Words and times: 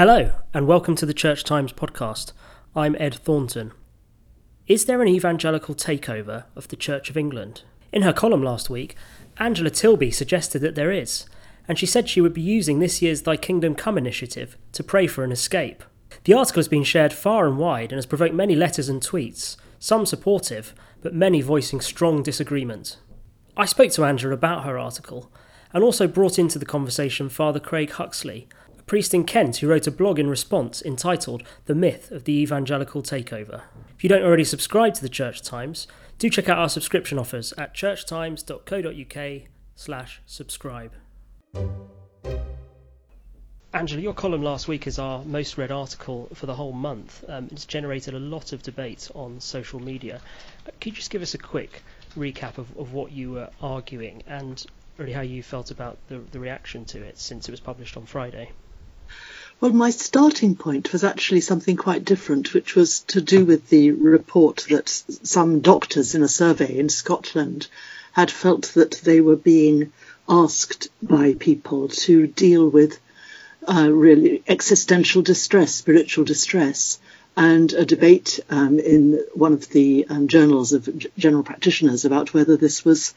Hello, 0.00 0.30
and 0.54 0.66
welcome 0.66 0.96
to 0.96 1.04
the 1.04 1.12
Church 1.12 1.44
Times 1.44 1.74
podcast. 1.74 2.32
I'm 2.74 2.96
Ed 2.98 3.14
Thornton. 3.16 3.72
Is 4.66 4.86
there 4.86 5.02
an 5.02 5.08
evangelical 5.08 5.74
takeover 5.74 6.44
of 6.56 6.68
the 6.68 6.76
Church 6.76 7.10
of 7.10 7.18
England? 7.18 7.64
In 7.92 8.00
her 8.00 8.12
column 8.14 8.42
last 8.42 8.70
week, 8.70 8.96
Angela 9.36 9.68
Tilby 9.68 10.10
suggested 10.10 10.60
that 10.60 10.74
there 10.74 10.90
is, 10.90 11.26
and 11.68 11.78
she 11.78 11.84
said 11.84 12.08
she 12.08 12.22
would 12.22 12.32
be 12.32 12.40
using 12.40 12.78
this 12.78 13.02
year's 13.02 13.20
Thy 13.20 13.36
Kingdom 13.36 13.74
Come 13.74 13.98
initiative 13.98 14.56
to 14.72 14.82
pray 14.82 15.06
for 15.06 15.22
an 15.22 15.32
escape. 15.32 15.84
The 16.24 16.32
article 16.32 16.60
has 16.60 16.68
been 16.68 16.82
shared 16.82 17.12
far 17.12 17.46
and 17.46 17.58
wide 17.58 17.92
and 17.92 17.98
has 17.98 18.06
provoked 18.06 18.32
many 18.34 18.56
letters 18.56 18.88
and 18.88 19.02
tweets, 19.02 19.58
some 19.78 20.06
supportive, 20.06 20.72
but 21.02 21.12
many 21.12 21.42
voicing 21.42 21.82
strong 21.82 22.22
disagreement. 22.22 22.96
I 23.54 23.66
spoke 23.66 23.92
to 23.92 24.06
Angela 24.06 24.32
about 24.32 24.64
her 24.64 24.78
article 24.78 25.30
and 25.74 25.84
also 25.84 26.08
brought 26.08 26.38
into 26.38 26.58
the 26.58 26.64
conversation 26.64 27.28
Father 27.28 27.60
Craig 27.60 27.90
Huxley, 27.90 28.48
priest 28.90 29.14
in 29.14 29.22
Kent 29.22 29.58
who 29.58 29.68
wrote 29.68 29.86
a 29.86 29.90
blog 29.92 30.18
in 30.18 30.28
response 30.28 30.82
entitled 30.82 31.44
The 31.66 31.76
Myth 31.76 32.10
of 32.10 32.24
the 32.24 32.32
Evangelical 32.32 33.04
Takeover. 33.04 33.62
If 33.94 34.02
you 34.02 34.08
don't 34.08 34.24
already 34.24 34.42
subscribe 34.42 34.94
to 34.94 35.02
the 35.02 35.08
Church 35.08 35.42
Times, 35.42 35.86
do 36.18 36.28
check 36.28 36.48
out 36.48 36.58
our 36.58 36.68
subscription 36.68 37.16
offers 37.16 37.54
at 37.56 37.72
churchtimes.co.uk 37.72 39.42
slash 39.76 40.20
subscribe. 40.26 40.90
Angela, 43.72 44.02
your 44.02 44.12
column 44.12 44.42
last 44.42 44.66
week 44.66 44.88
is 44.88 44.98
our 44.98 45.24
most 45.24 45.56
read 45.56 45.70
article 45.70 46.28
for 46.34 46.46
the 46.46 46.54
whole 46.56 46.72
month. 46.72 47.24
Um, 47.28 47.46
it's 47.52 47.66
generated 47.66 48.14
a 48.14 48.18
lot 48.18 48.52
of 48.52 48.60
debate 48.64 49.08
on 49.14 49.38
social 49.38 49.78
media. 49.78 50.20
Uh, 50.66 50.72
could 50.80 50.86
you 50.86 50.96
just 50.96 51.10
give 51.10 51.22
us 51.22 51.34
a 51.34 51.38
quick 51.38 51.84
recap 52.18 52.58
of, 52.58 52.76
of 52.76 52.92
what 52.92 53.12
you 53.12 53.30
were 53.30 53.50
arguing 53.62 54.24
and 54.26 54.66
really 54.98 55.12
how 55.12 55.20
you 55.20 55.44
felt 55.44 55.70
about 55.70 55.96
the, 56.08 56.18
the 56.32 56.40
reaction 56.40 56.84
to 56.86 57.00
it 57.00 57.20
since 57.20 57.48
it 57.48 57.52
was 57.52 57.60
published 57.60 57.96
on 57.96 58.04
Friday? 58.04 58.50
Well, 59.60 59.72
my 59.72 59.90
starting 59.90 60.56
point 60.56 60.90
was 60.90 61.04
actually 61.04 61.42
something 61.42 61.76
quite 61.76 62.06
different, 62.06 62.54
which 62.54 62.74
was 62.74 63.00
to 63.08 63.20
do 63.20 63.44
with 63.44 63.68
the 63.68 63.90
report 63.90 64.64
that 64.70 64.88
some 64.88 65.60
doctors 65.60 66.14
in 66.14 66.22
a 66.22 66.28
survey 66.28 66.78
in 66.78 66.88
Scotland 66.88 67.66
had 68.12 68.30
felt 68.30 68.72
that 68.72 68.92
they 69.04 69.20
were 69.20 69.36
being 69.36 69.92
asked 70.26 70.88
by 71.02 71.34
people 71.34 71.88
to 71.88 72.26
deal 72.26 72.70
with 72.70 72.98
uh, 73.68 73.90
really 73.92 74.42
existential 74.48 75.20
distress, 75.20 75.74
spiritual 75.74 76.24
distress, 76.24 76.98
and 77.36 77.74
a 77.74 77.84
debate 77.84 78.40
um, 78.48 78.78
in 78.78 79.22
one 79.34 79.52
of 79.52 79.68
the 79.68 80.06
um, 80.08 80.26
journals 80.26 80.72
of 80.72 80.88
general 81.18 81.42
practitioners 81.42 82.06
about 82.06 82.32
whether 82.32 82.56
this 82.56 82.82
was 82.82 83.12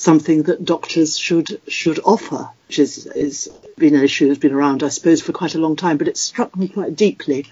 something 0.00 0.44
that 0.44 0.64
doctors 0.64 1.18
should 1.18 1.60
should 1.68 2.00
offer, 2.04 2.48
which 2.66 2.78
is 2.78 3.06
is 3.06 3.50
been 3.76 3.94
an 3.94 4.02
issue 4.02 4.26
that's 4.26 4.38
been 4.38 4.54
around, 4.54 4.82
I 4.82 4.88
suppose, 4.88 5.20
for 5.20 5.32
quite 5.32 5.54
a 5.54 5.60
long 5.60 5.76
time. 5.76 5.98
But 5.98 6.08
it 6.08 6.16
struck 6.16 6.56
me 6.56 6.68
quite 6.68 6.96
deeply, 6.96 7.46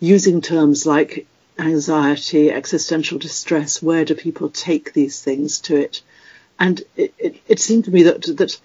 using 0.00 0.40
terms 0.40 0.84
like 0.84 1.26
anxiety, 1.58 2.50
existential 2.50 3.18
distress. 3.18 3.80
Where 3.80 4.04
do 4.04 4.16
people 4.16 4.48
take 4.48 4.92
these 4.92 5.22
things 5.22 5.60
to 5.60 5.76
it? 5.76 6.02
And 6.58 6.82
it, 6.96 7.14
it, 7.18 7.36
it 7.46 7.60
seemed 7.60 7.84
to 7.84 7.92
me 7.92 8.02
that 8.02 8.22
that 8.36 8.58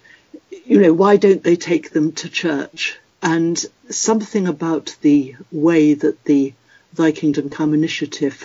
you 0.64 0.80
know 0.80 0.92
why 0.92 1.16
don't 1.16 1.44
they 1.44 1.56
take 1.56 1.90
them 1.90 2.12
to 2.20 2.28
church? 2.28 2.98
And 3.22 3.56
something 3.88 4.48
about 4.48 4.96
the 5.00 5.36
way 5.52 5.94
that 5.94 6.24
the 6.24 6.54
Thy 6.92 7.12
Kingdom 7.12 7.50
Come 7.50 7.72
initiative 7.72 8.44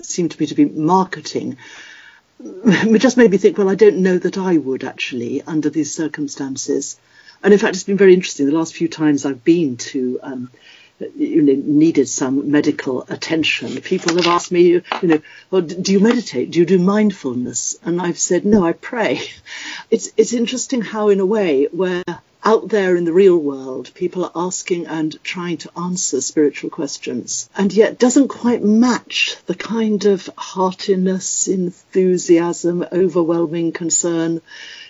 seemed 0.00 0.32
to 0.32 0.40
me 0.40 0.46
to 0.46 0.56
be 0.56 0.64
marketing 0.64 1.58
it 2.44 3.00
just 3.00 3.16
made 3.16 3.30
me 3.30 3.38
think, 3.38 3.58
well, 3.58 3.68
I 3.68 3.74
don't 3.74 3.98
know 3.98 4.18
that 4.18 4.38
I 4.38 4.56
would 4.56 4.84
actually 4.84 5.42
under 5.42 5.70
these 5.70 5.94
circumstances. 5.94 6.98
And 7.42 7.52
in 7.52 7.58
fact, 7.58 7.74
it's 7.74 7.84
been 7.84 7.96
very 7.96 8.14
interesting. 8.14 8.46
The 8.46 8.52
last 8.52 8.74
few 8.74 8.88
times 8.88 9.24
I've 9.24 9.44
been 9.44 9.76
to, 9.78 10.20
um, 10.22 10.50
you 11.16 11.42
know, 11.42 11.54
needed 11.54 12.08
some 12.08 12.50
medical 12.50 13.02
attention, 13.08 13.80
people 13.80 14.16
have 14.16 14.26
asked 14.26 14.52
me, 14.52 14.62
you 14.62 14.82
know, 15.02 15.20
well, 15.50 15.62
do 15.62 15.92
you 15.92 16.00
meditate? 16.00 16.52
Do 16.52 16.60
you 16.60 16.66
do 16.66 16.78
mindfulness? 16.78 17.76
And 17.82 18.00
I've 18.00 18.18
said, 18.18 18.44
no, 18.44 18.64
I 18.64 18.72
pray. 18.72 19.20
It's, 19.90 20.10
it's 20.16 20.32
interesting 20.32 20.80
how 20.80 21.10
in 21.10 21.20
a 21.20 21.26
way 21.26 21.66
where 21.70 22.02
out 22.44 22.68
there 22.68 22.96
in 22.96 23.04
the 23.04 23.12
real 23.12 23.36
world, 23.36 23.90
people 23.94 24.24
are 24.24 24.32
asking 24.34 24.86
and 24.86 25.22
trying 25.22 25.56
to 25.56 25.70
answer 25.78 26.20
spiritual 26.20 26.70
questions, 26.70 27.48
and 27.56 27.72
yet 27.72 27.98
doesn't 27.98 28.28
quite 28.28 28.62
match 28.62 29.36
the 29.46 29.54
kind 29.54 30.04
of 30.06 30.28
heartiness, 30.36 31.46
enthusiasm, 31.46 32.84
overwhelming 32.92 33.70
concern, 33.70 34.40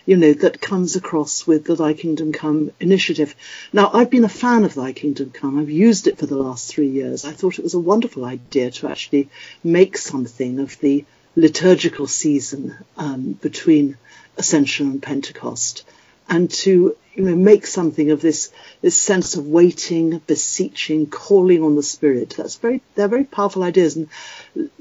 you 0.06 0.16
know, 0.16 0.32
that 0.32 0.60
comes 0.60 0.96
across 0.96 1.46
with 1.46 1.64
the 1.64 1.74
Thy 1.74 1.92
Kingdom 1.92 2.32
Come 2.32 2.72
initiative. 2.80 3.34
Now, 3.72 3.90
I've 3.92 4.10
been 4.10 4.24
a 4.24 4.28
fan 4.28 4.64
of 4.64 4.74
Thy 4.74 4.92
Kingdom 4.92 5.30
Come. 5.30 5.58
I've 5.58 5.70
used 5.70 6.06
it 6.06 6.18
for 6.18 6.26
the 6.26 6.36
last 6.36 6.72
three 6.72 6.88
years. 6.88 7.24
I 7.24 7.32
thought 7.32 7.58
it 7.58 7.64
was 7.64 7.74
a 7.74 7.80
wonderful 7.80 8.24
idea 8.24 8.70
to 8.70 8.88
actually 8.88 9.28
make 9.62 9.98
something 9.98 10.58
of 10.58 10.78
the 10.80 11.04
liturgical 11.36 12.06
season 12.06 12.76
um, 12.96 13.32
between 13.32 13.98
Ascension 14.36 14.90
and 14.90 15.02
Pentecost 15.02 15.84
and 16.28 16.50
to 16.50 16.96
you 17.14 17.24
know, 17.24 17.36
make 17.36 17.66
something 17.66 18.10
of 18.10 18.20
this 18.20 18.50
this 18.80 19.00
sense 19.00 19.36
of 19.36 19.46
waiting, 19.46 20.18
beseeching, 20.26 21.06
calling 21.06 21.62
on 21.62 21.76
the 21.76 21.82
Spirit. 21.82 22.34
That's 22.36 22.56
very 22.56 22.80
they're 22.94 23.08
very 23.08 23.24
powerful 23.24 23.62
ideas, 23.62 23.96
and 23.96 24.08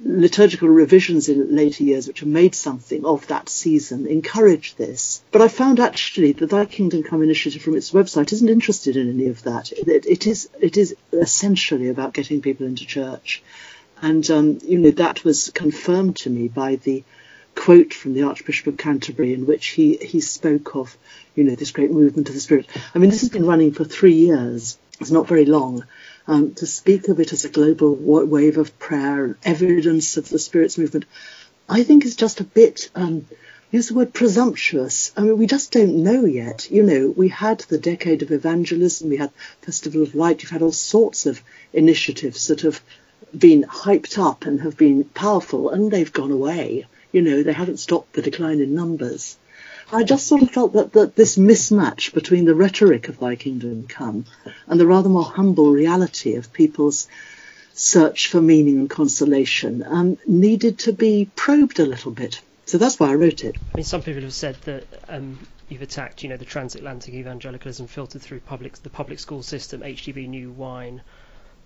liturgical 0.03 0.69
revisions 0.69 1.28
in 1.30 1.56
later 1.56 1.84
years, 1.84 2.08
which 2.08 2.22
have 2.22 2.30
made 2.30 2.56
something 2.56 3.06
of 3.06 3.28
that 3.28 3.50
season, 3.50 4.08
encourage 4.08 4.75
this. 4.75 5.22
But 5.31 5.42
I 5.42 5.47
found 5.50 5.80
actually 5.80 6.31
that 6.34 6.50
Thy 6.50 6.66
Kingdom 6.66 7.03
Come 7.03 7.24
initiative 7.24 7.62
from 7.62 7.75
its 7.75 7.92
website 7.92 8.31
isn't 8.31 8.50
interested 8.50 8.96
in 8.96 9.09
any 9.09 9.28
of 9.28 9.44
that. 9.44 9.72
It, 9.72 10.06
it 10.06 10.28
is 10.28 10.50
it 10.59 10.78
is 10.78 10.96
essentially 11.12 11.90
about 11.90 12.13
getting 12.13 12.42
people 12.42 12.66
into 12.66 12.86
church, 12.86 13.44
and 14.02 14.30
um, 14.31 14.59
you 14.63 14.80
know 14.80 14.92
that 14.92 15.25
was 15.25 15.50
confirmed 15.50 16.16
to 16.18 16.30
me 16.30 16.48
by 16.48 16.78
the 16.78 17.03
quote 17.56 17.94
from 17.94 18.13
the 18.13 18.23
Archbishop 18.23 18.67
of 18.67 18.78
Canterbury 18.78 19.34
in 19.34 19.45
which 19.45 19.67
he, 19.67 19.97
he 19.97 20.19
spoke 20.19 20.75
of, 20.75 20.97
you 21.35 21.44
know, 21.44 21.56
this 21.56 21.72
great 21.72 21.91
movement 21.91 22.29
of 22.29 22.35
the 22.35 22.41
Spirit. 22.41 22.67
I 22.95 23.00
mean, 23.00 23.09
this 23.09 23.22
has 23.22 23.29
been 23.29 23.45
running 23.45 23.72
for 23.72 23.84
three 23.84 24.13
years. 24.13 24.78
It's 25.00 25.12
not 25.12 25.28
very 25.28 25.45
long. 25.45 25.85
Um, 26.28 26.53
to 26.56 26.67
speak 26.67 27.07
of 27.07 27.19
it 27.19 27.34
as 27.34 27.45
a 27.45 27.50
global 27.50 27.95
wave 27.95 28.57
of 28.57 28.78
prayer 28.79 29.25
and 29.25 29.35
evidence 29.44 30.17
of 30.17 30.29
the 30.29 30.39
Spirit's 30.39 30.78
movement, 30.78 31.06
I 31.67 31.84
think 31.84 32.06
is 32.06 32.16
just 32.16 32.39
a 32.39 32.44
bit, 32.44 32.89
um, 32.95 33.25
use 33.72 33.88
the 33.88 33.95
word 33.95 34.13
presumptuous. 34.13 35.12
I 35.18 35.22
mean, 35.22 35.38
we 35.38 35.47
just 35.47 35.72
don't 35.72 36.03
know 36.03 36.25
yet. 36.25 36.69
You 36.69 36.83
know, 36.83 37.13
we 37.16 37.29
had 37.29 37.59
the 37.62 37.79
Decade 37.79 38.22
of 38.22 38.31
Evangelism, 38.31 39.09
we 39.09 39.18
had 39.18 39.31
Festival 39.62 40.03
of 40.03 40.16
Light, 40.16 40.44
you've 40.44 40.51
had 40.51 40.62
all 40.62 40.72
sorts 40.72 41.25
of 41.25 41.41
initiatives 41.73 42.47
that 42.47 42.62
have 42.62 42.81
been 43.38 43.63
hyped 43.63 44.19
up 44.19 44.45
and 44.45 44.62
have 44.62 44.78
been 44.78 45.03
powerful, 45.06 45.69
and 45.69 45.89
they've 45.89 46.12
gone 46.12 46.31
away. 46.31 46.85
You 47.12 47.22
know, 47.22 47.44
they 47.44 47.54
haven't 47.54 47.78
stopped 47.78 48.14
the 48.14 48.22
decline 48.22 48.60
in 48.60 48.76
numbers. 48.76 49.38
I 49.92 50.04
just 50.04 50.28
sort 50.28 50.42
of 50.42 50.52
felt 50.52 50.74
that, 50.74 50.94
that 50.94 51.16
this 51.16 51.38
mismatch 51.38 52.14
between 52.14 52.46
the 52.46 52.56
rhetoric 52.56 53.10
of 53.10 53.20
Thy 53.20 53.36
Kingdom 53.36 53.88
Come 53.88 54.26
and 54.68 54.80
the 54.80 54.88
rather 54.88 55.10
more 55.10 55.26
humble 55.26 55.72
reality 55.72 56.36
of 56.36 56.54
people's 56.54 57.10
search 57.74 58.30
for 58.30 58.42
meaning 58.42 58.80
and 58.80 58.90
consolation 58.90 59.84
um, 59.84 60.18
needed 60.26 60.80
to 60.80 60.94
be 60.94 61.30
probed 61.36 61.80
a 61.80 61.86
little 61.86 62.12
bit. 62.12 62.42
So 62.66 62.78
that's 62.78 63.00
why 63.00 63.10
I 63.10 63.16
wrote 63.16 63.44
it. 63.44 63.56
I 63.56 63.76
mean, 63.76 63.84
some 63.84 64.02
people 64.02 64.22
have 64.22 64.34
said 64.34 64.56
that 64.64 64.86
um, 65.10 65.40
you've 65.68 65.82
attacked, 65.82 66.24
you 66.24 66.30
know, 66.30 66.38
the 66.38 66.46
transatlantic 66.46 67.14
evangelicalism 67.14 67.88
filtered 67.88 68.22
through 68.22 68.40
public 68.42 68.78
the 68.78 68.90
public 68.90 69.20
school 69.20 69.44
system, 69.44 69.82
HTB 69.82 70.30
New 70.30 70.52
Wine, 70.52 71.02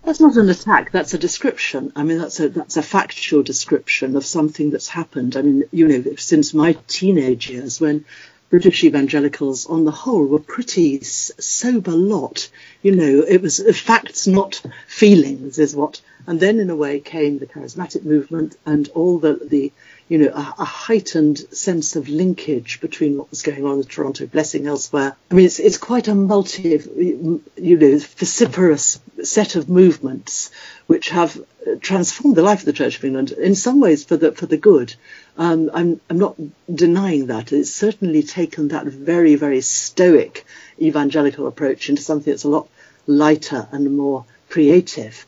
that's 0.05 0.19
not 0.19 0.37
an 0.37 0.49
attack. 0.49 0.91
That's 0.91 1.13
a 1.13 1.17
description. 1.17 1.91
I 1.95 2.03
mean, 2.03 2.19
that's 2.19 2.39
a 2.39 2.49
that's 2.49 2.77
a 2.77 2.83
factual 2.83 3.43
description 3.43 4.15
of 4.15 4.25
something 4.25 4.69
that's 4.69 4.87
happened. 4.87 5.35
I 5.35 5.41
mean, 5.41 5.63
you 5.71 5.87
know, 5.87 6.15
since 6.17 6.53
my 6.53 6.77
teenage 6.87 7.49
years, 7.49 7.81
when 7.81 8.05
British 8.49 8.83
evangelicals, 8.83 9.65
on 9.65 9.83
the 9.85 9.91
whole, 9.91 10.25
were 10.25 10.39
pretty 10.39 11.01
sober 11.01 11.91
lot. 11.91 12.49
You 12.83 12.95
know, 12.95 13.25
it 13.27 13.41
was 13.41 13.59
facts, 13.81 14.27
not 14.27 14.61
feelings, 14.87 15.57
is 15.57 15.75
what. 15.75 16.01
And 16.27 16.39
then, 16.39 16.59
in 16.59 16.69
a 16.69 16.75
way, 16.75 16.99
came 16.99 17.39
the 17.39 17.47
charismatic 17.47 18.03
movement 18.03 18.55
and 18.65 18.87
all 18.89 19.19
the 19.19 19.39
the 19.43 19.71
you 20.07 20.19
know, 20.19 20.27
a, 20.27 20.55
a, 20.59 20.65
heightened 20.65 21.39
sense 21.51 21.95
of 21.95 22.07
linkage 22.07 22.79
between 22.79 23.17
what 23.17 23.31
was 23.31 23.41
going 23.41 23.65
on 23.65 23.79
in 23.79 23.83
Toronto, 23.83 24.27
blessing 24.27 24.67
elsewhere. 24.67 25.15
I 25.31 25.33
mean, 25.33 25.45
it's, 25.45 25.57
it's 25.59 25.79
quite 25.79 26.07
a 26.07 26.13
multi, 26.13 26.69
you 26.69 27.41
know, 27.77 27.97
vociferous 27.97 28.99
set 29.23 29.55
of 29.55 29.67
movements 29.67 30.51
which 30.85 31.09
have 31.09 31.39
transformed 31.81 32.37
the 32.37 32.43
life 32.43 32.59
of 32.59 32.65
the 32.65 32.73
Church 32.73 32.97
of 32.97 33.05
England 33.05 33.31
in 33.31 33.55
some 33.55 33.79
ways 33.79 34.03
for 34.03 34.17
the 34.17 34.31
for 34.31 34.45
the 34.45 34.57
good. 34.57 34.93
Um, 35.37 35.71
I'm 35.73 35.99
I'm 36.09 36.19
not 36.19 36.35
denying 36.73 37.27
that. 37.27 37.51
It's 37.51 37.73
certainly 37.73 38.21
taken 38.21 38.67
that 38.69 38.85
very 38.85 39.35
very 39.35 39.61
stoic 39.61 40.45
evangelical 40.79 41.47
approach 41.47 41.89
into 41.89 42.03
something 42.03 42.31
that's 42.31 42.43
a 42.43 42.49
lot 42.49 42.69
lighter 43.07 43.67
and 43.71 43.97
more 43.97 44.25
creative. 44.49 45.25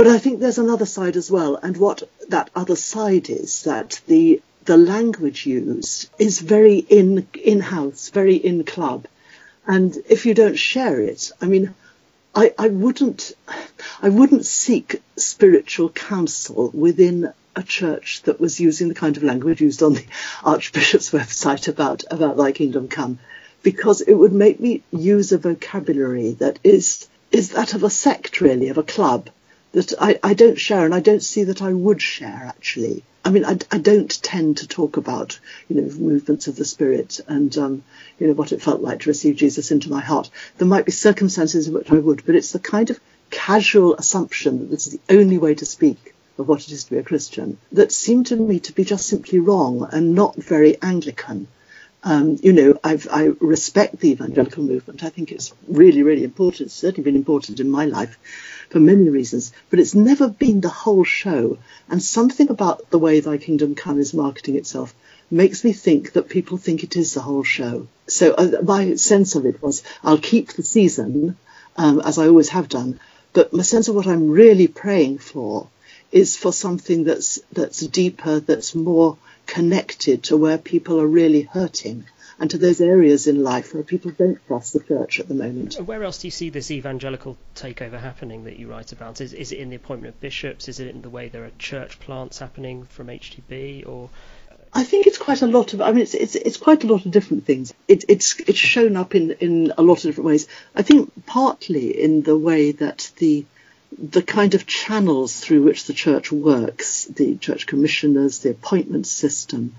But 0.00 0.08
I 0.08 0.16
think 0.16 0.40
there's 0.40 0.56
another 0.56 0.86
side 0.86 1.14
as 1.18 1.30
well, 1.30 1.56
and 1.56 1.76
what 1.76 2.08
that 2.30 2.48
other 2.56 2.74
side 2.74 3.28
is 3.28 3.64
that 3.64 4.00
the 4.06 4.40
the 4.64 4.78
language 4.78 5.44
used 5.44 6.08
is 6.18 6.40
very 6.40 6.78
in 6.78 7.28
in 7.34 7.60
house, 7.60 8.08
very 8.08 8.36
in 8.36 8.64
club, 8.64 9.06
and 9.66 9.94
if 10.08 10.24
you 10.24 10.32
don't 10.32 10.58
share 10.58 10.98
it, 11.02 11.30
I 11.42 11.44
mean, 11.48 11.74
I, 12.34 12.54
I 12.58 12.68
wouldn't 12.68 13.32
I 14.00 14.08
wouldn't 14.08 14.46
seek 14.46 15.02
spiritual 15.16 15.90
counsel 15.90 16.70
within 16.72 17.34
a 17.54 17.62
church 17.62 18.22
that 18.22 18.40
was 18.40 18.58
using 18.58 18.88
the 18.88 18.94
kind 18.94 19.18
of 19.18 19.22
language 19.22 19.60
used 19.60 19.82
on 19.82 19.92
the 19.92 20.06
Archbishop's 20.42 21.10
website 21.10 21.68
about 21.68 22.04
about 22.10 22.38
Thy 22.38 22.52
Kingdom 22.52 22.88
Come, 22.88 23.18
because 23.62 24.00
it 24.00 24.14
would 24.14 24.32
make 24.32 24.60
me 24.60 24.82
use 24.90 25.30
a 25.32 25.36
vocabulary 25.36 26.32
that 26.38 26.58
is 26.64 27.06
is 27.30 27.50
that 27.50 27.74
of 27.74 27.82
a 27.82 27.90
sect 27.90 28.40
really, 28.40 28.70
of 28.70 28.78
a 28.78 28.82
club 28.82 29.28
that 29.72 29.92
I, 30.00 30.18
I 30.22 30.34
don't 30.34 30.58
share 30.58 30.84
and 30.84 30.94
I 30.94 31.00
don't 31.00 31.22
see 31.22 31.44
that 31.44 31.62
I 31.62 31.72
would 31.72 32.02
share 32.02 32.44
actually. 32.46 33.04
I 33.24 33.30
mean, 33.30 33.44
I, 33.44 33.58
I 33.70 33.78
don't 33.78 34.22
tend 34.22 34.58
to 34.58 34.68
talk 34.68 34.96
about, 34.96 35.38
you 35.68 35.76
know, 35.76 35.94
movements 35.94 36.48
of 36.48 36.56
the 36.56 36.64
spirit 36.64 37.20
and, 37.28 37.56
um, 37.58 37.84
you 38.18 38.26
know, 38.26 38.32
what 38.32 38.52
it 38.52 38.62
felt 38.62 38.80
like 38.80 39.00
to 39.00 39.10
receive 39.10 39.36
Jesus 39.36 39.70
into 39.70 39.90
my 39.90 40.00
heart. 40.00 40.30
There 40.56 40.66
might 40.66 40.86
be 40.86 40.92
circumstances 40.92 41.68
in 41.68 41.74
which 41.74 41.90
I 41.90 41.98
would, 41.98 42.24
but 42.24 42.34
it's 42.34 42.52
the 42.52 42.58
kind 42.58 42.88
of 42.88 42.98
casual 43.30 43.94
assumption 43.96 44.58
that 44.60 44.70
this 44.70 44.86
is 44.86 44.94
the 44.94 45.14
only 45.14 45.38
way 45.38 45.54
to 45.54 45.66
speak 45.66 46.14
of 46.38 46.48
what 46.48 46.62
it 46.62 46.72
is 46.72 46.84
to 46.84 46.90
be 46.90 46.98
a 46.98 47.02
Christian 47.02 47.58
that 47.72 47.92
seemed 47.92 48.26
to 48.28 48.36
me 48.36 48.58
to 48.60 48.72
be 48.72 48.84
just 48.84 49.06
simply 49.06 49.38
wrong 49.38 49.88
and 49.92 50.14
not 50.14 50.36
very 50.36 50.80
Anglican. 50.80 51.46
Um, 52.02 52.38
you 52.42 52.52
know, 52.52 52.78
I've, 52.82 53.06
i 53.10 53.24
respect 53.40 54.00
the 54.00 54.10
evangelical 54.10 54.62
movement. 54.62 55.04
I 55.04 55.10
think 55.10 55.32
it's 55.32 55.52
really, 55.68 56.02
really 56.02 56.24
important. 56.24 56.62
It's 56.62 56.74
certainly 56.74 57.04
been 57.04 57.16
important 57.16 57.60
in 57.60 57.70
my 57.70 57.84
life 57.84 58.18
for 58.70 58.80
many 58.80 59.08
reasons, 59.10 59.52
but 59.68 59.78
it's 59.78 59.94
never 59.94 60.28
been 60.28 60.60
the 60.60 60.68
whole 60.68 61.04
show. 61.04 61.58
And 61.90 62.02
something 62.02 62.48
about 62.48 62.88
the 62.90 62.98
way 62.98 63.20
Thy 63.20 63.36
Kingdom 63.36 63.74
Come 63.74 63.98
is 63.98 64.14
marketing 64.14 64.56
itself 64.56 64.94
makes 65.30 65.62
me 65.62 65.72
think 65.72 66.12
that 66.12 66.28
people 66.28 66.56
think 66.56 66.82
it 66.82 66.96
is 66.96 67.14
the 67.14 67.20
whole 67.20 67.44
show. 67.44 67.86
So 68.06 68.32
uh, 68.32 68.62
my 68.62 68.94
sense 68.96 69.34
of 69.34 69.44
it 69.44 69.62
was, 69.62 69.82
I'll 70.02 70.18
keep 70.18 70.52
the 70.52 70.62
season, 70.62 71.36
um, 71.76 72.00
as 72.00 72.18
I 72.18 72.26
always 72.28 72.48
have 72.48 72.68
done, 72.68 72.98
but 73.32 73.52
my 73.52 73.62
sense 73.62 73.88
of 73.88 73.94
what 73.94 74.06
I'm 74.06 74.30
really 74.30 74.66
praying 74.66 75.18
for 75.18 75.68
is 76.10 76.36
for 76.36 76.52
something 76.52 77.04
that's 77.04 77.38
that's 77.52 77.80
deeper, 77.80 78.40
that's 78.40 78.74
more 78.74 79.16
connected 79.50 80.22
to 80.22 80.36
where 80.36 80.58
people 80.58 81.00
are 81.00 81.06
really 81.06 81.42
hurting 81.42 82.04
and 82.38 82.50
to 82.50 82.56
those 82.56 82.80
areas 82.80 83.26
in 83.26 83.42
life 83.42 83.74
where 83.74 83.82
people 83.82 84.12
don't 84.12 84.38
trust 84.46 84.72
the 84.72 84.80
church 84.80 85.18
at 85.18 85.26
the 85.26 85.34
moment. 85.34 85.74
Where 85.74 86.04
else 86.04 86.18
do 86.18 86.28
you 86.28 86.30
see 86.30 86.50
this 86.50 86.70
evangelical 86.70 87.36
takeover 87.56 88.00
happening 88.00 88.44
that 88.44 88.60
you 88.60 88.70
write 88.70 88.92
about? 88.92 89.20
Is, 89.20 89.32
is 89.34 89.50
it 89.50 89.58
in 89.58 89.68
the 89.68 89.76
appointment 89.76 90.14
of 90.14 90.20
bishops? 90.20 90.68
Is 90.68 90.78
it 90.78 90.86
in 90.86 91.02
the 91.02 91.10
way 91.10 91.28
there 91.28 91.44
are 91.44 91.50
church 91.58 91.98
plants 91.98 92.38
happening 92.38 92.84
from 92.84 93.08
HTB 93.08 93.88
or? 93.88 94.08
I 94.72 94.84
think 94.84 95.08
it's 95.08 95.18
quite 95.18 95.42
a 95.42 95.48
lot 95.48 95.74
of. 95.74 95.82
I 95.82 95.90
mean, 95.90 96.02
it's 96.02 96.14
it's, 96.14 96.36
it's 96.36 96.56
quite 96.56 96.84
a 96.84 96.86
lot 96.86 97.04
of 97.04 97.10
different 97.10 97.44
things. 97.44 97.74
It, 97.88 98.04
it's 98.08 98.38
it's 98.38 98.56
shown 98.56 98.96
up 98.96 99.16
in, 99.16 99.32
in 99.32 99.72
a 99.76 99.82
lot 99.82 99.98
of 99.98 100.02
different 100.02 100.28
ways. 100.28 100.46
I 100.76 100.82
think 100.82 101.26
partly 101.26 102.00
in 102.00 102.22
the 102.22 102.38
way 102.38 102.70
that 102.70 103.10
the 103.16 103.44
the 103.98 104.22
kind 104.22 104.54
of 104.54 104.66
channels 104.66 105.38
through 105.40 105.62
which 105.62 105.84
the 105.84 105.92
church 105.92 106.30
works, 106.32 107.04
the 107.06 107.36
church 107.36 107.66
commissioners, 107.66 108.38
the 108.38 108.50
appointment 108.50 109.06
system, 109.06 109.74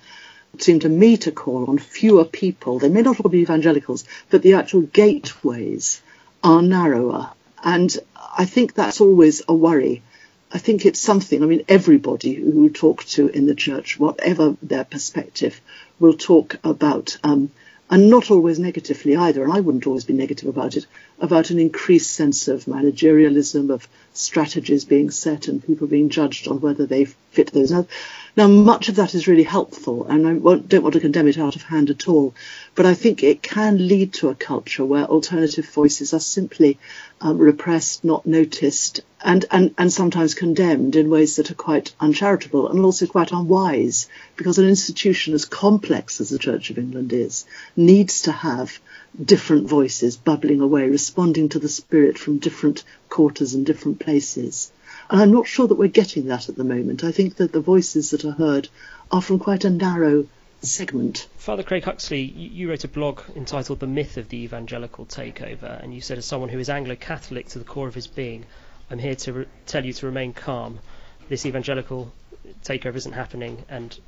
seem 0.57 0.79
to 0.79 0.89
me 0.89 1.17
to 1.17 1.31
call 1.31 1.69
on 1.69 1.77
fewer 1.77 2.25
people. 2.25 2.79
They 2.79 2.89
may 2.89 3.01
not 3.01 3.19
all 3.19 3.29
be 3.29 3.39
evangelicals, 3.39 4.03
but 4.29 4.41
the 4.41 4.55
actual 4.55 4.81
gateways 4.81 6.01
are 6.43 6.61
narrower. 6.61 7.31
And 7.63 7.95
I 8.37 8.45
think 8.45 8.73
that's 8.73 9.01
always 9.01 9.43
a 9.47 9.53
worry. 9.53 10.01
I 10.51 10.57
think 10.57 10.85
it's 10.85 10.99
something, 10.99 11.41
I 11.41 11.45
mean, 11.45 11.63
everybody 11.69 12.33
who 12.33 12.51
we 12.51 12.69
talk 12.69 13.05
to 13.05 13.29
in 13.29 13.45
the 13.45 13.55
church, 13.55 13.97
whatever 13.97 14.57
their 14.61 14.83
perspective, 14.83 15.61
will 15.99 16.15
talk 16.15 16.57
about, 16.63 17.17
um, 17.23 17.51
and 17.91 18.09
not 18.09 18.31
always 18.31 18.57
negatively 18.57 19.17
either, 19.17 19.43
and 19.43 19.51
I 19.51 19.59
wouldn't 19.59 19.85
always 19.85 20.05
be 20.05 20.13
negative 20.13 20.47
about 20.47 20.77
it, 20.77 20.87
about 21.19 21.49
an 21.49 21.59
increased 21.59 22.13
sense 22.13 22.47
of 22.47 22.63
managerialism, 22.63 23.69
of 23.69 23.87
strategies 24.13 24.85
being 24.85 25.11
set 25.11 25.49
and 25.49 25.65
people 25.65 25.87
being 25.87 26.07
judged 26.07 26.47
on 26.47 26.61
whether 26.61 26.85
they 26.85 27.07
fit 27.31 27.51
those. 27.53 27.71
Now, 28.37 28.47
much 28.47 28.87
of 28.87 28.95
that 28.95 29.13
is 29.13 29.27
really 29.27 29.43
helpful, 29.43 30.05
and 30.05 30.27
I 30.27 30.33
don't 30.33 30.83
want 30.83 30.93
to 30.93 30.99
condemn 30.99 31.27
it 31.27 31.37
out 31.37 31.55
of 31.55 31.63
hand 31.63 31.89
at 31.89 32.07
all, 32.07 32.33
but 32.75 32.85
I 32.85 32.93
think 32.93 33.23
it 33.23 33.41
can 33.41 33.87
lead 33.87 34.13
to 34.15 34.29
a 34.29 34.35
culture 34.35 34.85
where 34.85 35.03
alternative 35.03 35.67
voices 35.67 36.13
are 36.13 36.19
simply 36.19 36.79
um, 37.19 37.37
repressed, 37.37 38.05
not 38.05 38.25
noticed, 38.25 39.01
and, 39.21 39.45
and, 39.51 39.73
and 39.77 39.91
sometimes 39.91 40.33
condemned 40.33 40.95
in 40.95 41.09
ways 41.09 41.35
that 41.35 41.51
are 41.51 41.55
quite 41.55 41.93
uncharitable 41.99 42.69
and 42.69 42.79
also 42.79 43.05
quite 43.05 43.31
unwise, 43.31 44.07
because 44.35 44.57
an 44.57 44.67
institution 44.67 45.33
as 45.33 45.45
complex 45.45 46.21
as 46.21 46.29
the 46.29 46.39
Church 46.39 46.69
of 46.69 46.77
England 46.77 47.11
is 47.11 47.45
needs 47.75 48.23
to 48.23 48.31
have 48.31 48.79
different 49.23 49.67
voices 49.67 50.15
bubbling 50.15 50.61
away, 50.61 50.87
responding 50.87 51.49
to 51.49 51.59
the 51.59 51.69
Spirit 51.69 52.17
from 52.17 52.39
different 52.39 52.83
quarters 53.09 53.53
and 53.53 53.65
different 53.65 53.99
places. 53.99 54.71
And 55.11 55.21
I'm 55.21 55.31
not 55.31 55.45
sure 55.45 55.67
that 55.67 55.75
we're 55.75 55.89
getting 55.89 56.27
that 56.27 56.47
at 56.47 56.55
the 56.55 56.63
moment. 56.63 57.03
I 57.03 57.11
think 57.11 57.35
that 57.35 57.51
the 57.51 57.59
voices 57.59 58.11
that 58.11 58.23
are 58.23 58.31
heard 58.31 58.69
are 59.11 59.21
from 59.21 59.39
quite 59.39 59.65
a 59.65 59.69
narrow 59.69 60.27
segment. 60.61 61.27
Father 61.37 61.63
Craig 61.63 61.83
Huxley, 61.83 62.21
you 62.21 62.69
wrote 62.69 62.85
a 62.85 62.87
blog 62.87 63.21
entitled 63.35 63.81
The 63.81 63.87
Myth 63.87 64.15
of 64.15 64.29
the 64.29 64.37
Evangelical 64.37 65.05
Takeover, 65.05 65.83
and 65.83 65.93
you 65.93 65.99
said, 65.99 66.17
as 66.17 66.25
someone 66.25 66.49
who 66.49 66.59
is 66.59 66.69
Anglo 66.69 66.95
Catholic 66.95 67.49
to 67.49 67.59
the 67.59 67.65
core 67.65 67.89
of 67.89 67.95
his 67.95 68.07
being, 68.07 68.45
I'm 68.89 68.99
here 68.99 69.15
to 69.15 69.33
re- 69.33 69.45
tell 69.65 69.85
you 69.85 69.91
to 69.91 70.05
remain 70.05 70.31
calm. 70.31 70.79
This 71.27 71.45
evangelical 71.45 72.13
takeover 72.63 72.95
isn't 72.95 73.11
happening, 73.13 73.65
and 73.67 73.99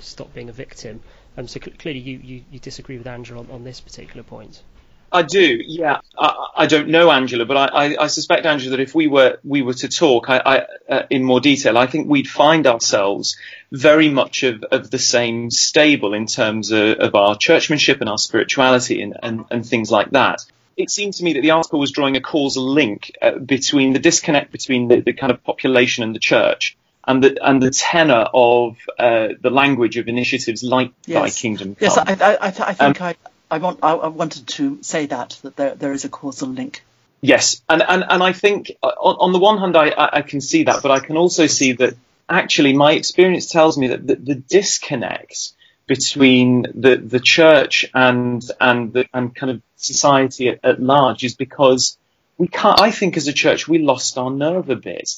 stop 0.00 0.32
being 0.32 0.48
a 0.48 0.52
victim. 0.52 1.00
Um, 1.36 1.46
so 1.46 1.60
cl- 1.62 1.76
clearly, 1.76 2.00
you, 2.00 2.18
you, 2.18 2.44
you, 2.50 2.58
disagree 2.58 2.96
with 2.96 3.06
Angela 3.06 3.40
on, 3.40 3.50
on 3.50 3.64
this 3.64 3.80
particular 3.80 4.22
point. 4.22 4.62
I 5.10 5.22
do, 5.22 5.60
yeah. 5.64 6.00
I, 6.18 6.48
I, 6.56 6.66
don't 6.66 6.88
know 6.88 7.10
Angela, 7.10 7.46
but 7.46 7.56
I, 7.56 7.66
I, 7.66 8.04
I, 8.04 8.06
suspect 8.08 8.44
Angela 8.44 8.76
that 8.76 8.82
if 8.82 8.94
we 8.94 9.06
were 9.06 9.38
we 9.42 9.62
were 9.62 9.74
to 9.74 9.88
talk 9.88 10.28
uh, 10.28 10.66
in 11.08 11.24
more 11.24 11.40
detail, 11.40 11.78
I 11.78 11.86
think 11.86 12.08
we'd 12.08 12.28
find 12.28 12.66
ourselves 12.66 13.38
very 13.72 14.10
much 14.10 14.42
of, 14.42 14.62
of 14.64 14.90
the 14.90 14.98
same 14.98 15.50
stable 15.50 16.12
in 16.12 16.26
terms 16.26 16.72
of, 16.72 16.98
of 16.98 17.14
our 17.14 17.36
churchmanship 17.36 18.00
and 18.00 18.08
our 18.08 18.18
spirituality 18.18 19.00
and, 19.00 19.16
and, 19.22 19.44
and, 19.50 19.66
things 19.66 19.90
like 19.90 20.10
that. 20.10 20.44
It 20.76 20.90
seemed 20.90 21.14
to 21.14 21.24
me 21.24 21.32
that 21.34 21.40
the 21.40 21.52
article 21.52 21.80
was 21.80 21.90
drawing 21.90 22.16
a 22.16 22.20
causal 22.20 22.68
link 22.68 23.12
uh, 23.20 23.38
between 23.38 23.94
the 23.94 23.98
disconnect 23.98 24.52
between 24.52 24.88
the, 24.88 25.00
the, 25.00 25.12
kind 25.12 25.32
of 25.32 25.42
population 25.42 26.04
and 26.04 26.14
the 26.14 26.20
church. 26.20 26.76
And 27.04 27.24
the, 27.24 27.38
and 27.42 27.62
the 27.62 27.70
tenor 27.70 28.26
of 28.34 28.76
uh, 28.98 29.28
the 29.40 29.48
language 29.48 29.96
of 29.96 30.08
initiatives 30.08 30.62
like 30.62 30.92
yes. 31.06 31.22
Thy 31.22 31.40
Kingdom 31.40 31.74
Come. 31.74 31.76
Yes, 31.80 31.96
I, 31.96 32.02
I, 32.02 32.46
I, 32.48 32.50
think 32.74 33.00
um, 33.00 33.06
I, 33.08 33.16
I 33.50 33.58
want 33.58 33.80
I, 33.82 33.92
I 33.92 34.08
wanted 34.08 34.46
to 34.48 34.82
say 34.82 35.06
that 35.06 35.38
that 35.42 35.56
there 35.56 35.74
there 35.74 35.92
is 35.92 36.04
a 36.04 36.08
causal 36.08 36.48
link. 36.48 36.84
Yes, 37.20 37.62
and 37.68 37.82
and 37.82 38.04
and 38.08 38.22
I 38.22 38.32
think 38.32 38.72
on, 38.82 39.16
on 39.18 39.32
the 39.32 39.38
one 39.38 39.58
hand 39.58 39.76
I, 39.76 39.92
I 39.96 40.22
can 40.22 40.40
see 40.40 40.64
that, 40.64 40.82
but 40.82 40.90
I 40.90 41.00
can 41.00 41.16
also 41.16 41.46
see 41.46 41.72
that 41.72 41.94
actually 42.28 42.74
my 42.74 42.92
experience 42.92 43.50
tells 43.50 43.78
me 43.78 43.88
that 43.88 44.06
the, 44.06 44.16
the 44.16 44.34
disconnect 44.34 45.52
between 45.86 46.66
the 46.74 46.96
the 46.96 47.20
church 47.20 47.86
and 47.94 48.44
and 48.60 48.92
the 48.92 49.06
and 49.12 49.34
kind 49.34 49.50
of 49.50 49.62
society 49.76 50.48
at, 50.50 50.60
at, 50.62 50.80
large 50.80 51.24
is 51.24 51.34
because 51.34 51.96
we 52.36 52.46
can't. 52.46 52.80
I 52.80 52.90
think 52.90 53.16
as 53.16 53.26
a 53.26 53.32
church 53.32 53.66
we 53.66 53.78
lost 53.78 54.18
our 54.18 54.30
nerve 54.30 54.70
a 54.70 54.76
bit. 54.76 55.10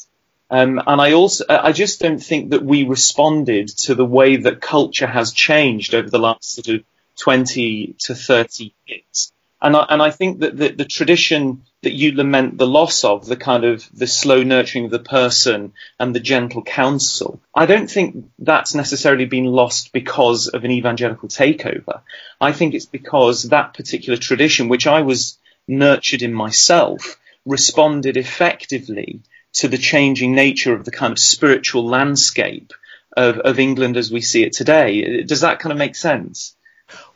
Um, 0.53 0.83
and 0.85 1.01
I 1.01 1.13
also, 1.13 1.45
I 1.49 1.71
just 1.71 2.01
don't 2.01 2.19
think 2.19 2.51
that 2.51 2.65
we 2.65 2.83
responded 2.83 3.69
to 3.85 3.95
the 3.95 4.05
way 4.05 4.35
that 4.35 4.61
culture 4.61 5.07
has 5.07 5.33
changed 5.33 5.95
over 5.95 6.11
the 6.11 6.19
last 6.19 6.55
sort 6.55 6.67
of 6.67 6.85
20 7.21 7.97
to 7.99 8.15
30 8.15 8.75
years. 8.87 9.33
And 9.63 9.77
I, 9.77 9.87
and 9.91 10.03
I 10.03 10.11
think 10.11 10.41
that 10.41 10.57
the, 10.57 10.69
the 10.71 10.87
tradition 10.87 11.65
that 11.83 11.93
you 11.93 12.13
lament 12.13 12.57
the 12.57 12.67
loss 12.67 13.05
of, 13.05 13.27
the 13.27 13.37
kind 13.37 13.65
of 13.65 13.87
the 13.93 14.07
slow 14.07 14.43
nurturing 14.43 14.87
of 14.87 14.91
the 14.91 14.99
person 14.99 15.75
and 15.99 16.15
the 16.15 16.21
gentle 16.21 16.63
counsel, 16.63 17.41
I 17.55 17.67
don't 17.67 17.91
think 17.91 18.31
that's 18.39 18.75
necessarily 18.75 19.27
been 19.27 19.45
lost 19.45 19.93
because 19.93 20.49
of 20.49 20.65
an 20.65 20.71
evangelical 20.71 21.29
takeover. 21.29 22.01
I 22.41 22.53
think 22.53 22.73
it's 22.73 22.87
because 22.87 23.45
that 23.45 23.75
particular 23.75 24.19
tradition, 24.19 24.69
which 24.69 24.87
I 24.87 25.03
was 25.03 25.39
nurtured 25.69 26.23
in 26.23 26.33
myself, 26.33 27.19
responded 27.45 28.17
effectively 28.17 29.21
to 29.53 29.69
the 29.69 29.79
changing 29.79 30.35
nature 30.35 30.75
of 30.75 30.85
the 30.85 30.91
kind 30.91 31.13
of 31.13 31.19
spiritual 31.19 31.87
landscape 31.87 32.73
of, 33.15 33.39
of 33.39 33.59
England 33.59 33.97
as 33.99 34.11
we 34.11 34.23
see 34.23 34.43
it 34.43 34.53
today. 34.53 35.23
Does 35.23 35.41
that 35.43 35.59
kind 35.59 35.73
of 35.73 35.79
make 35.79 35.97
sense? 35.97 36.57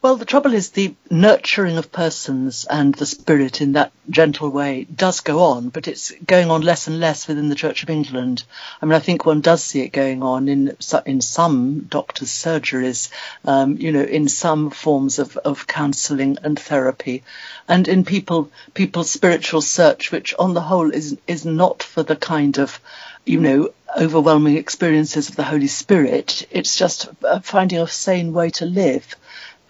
Well, 0.05 0.17
the 0.17 0.27
trouble 0.27 0.53
is 0.53 0.69
the 0.69 0.95
nurturing 1.11 1.79
of 1.79 1.91
persons 1.91 2.67
and 2.69 2.95
the 2.95 3.07
spirit 3.07 3.63
in 3.63 3.73
that 3.73 3.91
gentle 4.11 4.51
way 4.51 4.85
does 4.85 5.21
go 5.21 5.41
on, 5.41 5.71
but 5.71 5.89
it's 5.89 6.11
going 6.27 6.51
on 6.51 6.61
less 6.61 6.87
and 6.87 7.01
less 7.01 7.27
within 7.27 7.49
the 7.49 7.55
Church 7.55 7.83
of 7.83 7.89
England. 7.89 8.45
I 8.83 8.85
mean, 8.85 8.93
I 8.93 8.99
think 8.99 9.25
one 9.25 9.41
does 9.41 9.65
see 9.65 9.81
it 9.81 9.95
going 9.95 10.23
on 10.23 10.49
in 10.51 10.77
in 11.07 11.23
some 11.23 11.87
doctors' 11.89 12.29
surgeries, 12.29 13.09
um, 13.47 13.79
you 13.79 13.93
know, 13.93 14.03
in 14.03 14.29
some 14.29 14.69
forms 14.69 15.19
of, 15.19 15.39
of 15.39 15.67
counselling 15.67 16.37
and 16.43 16.59
therapy, 16.59 17.23
and 17.67 17.89
in 17.89 18.05
people 18.05 18.51
people's 18.75 19.11
spiritual 19.11 19.63
search, 19.63 20.13
which 20.13 20.35
on 20.39 20.53
the 20.53 20.61
whole 20.61 20.91
is 20.91 21.17
is 21.27 21.47
not 21.47 21.83
for 21.83 22.03
the 22.03 22.17
kind 22.17 22.59
of 22.59 22.79
you 23.25 23.41
know, 23.41 23.71
overwhelming 23.99 24.59
experiences 24.59 25.31
of 25.31 25.37
the 25.37 25.45
Holy 25.45 25.67
Spirit. 25.67 26.47
It's 26.51 26.77
just 26.77 27.09
finding 27.43 27.79
a 27.79 27.89
sane 27.89 28.35
way 28.35 28.51
to 28.51 28.67
live 28.67 29.17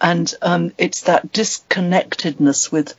and 0.01 0.33
um, 0.41 0.71
it's 0.77 1.01
that 1.01 1.31
disconnectedness 1.31 2.71
with 2.71 2.93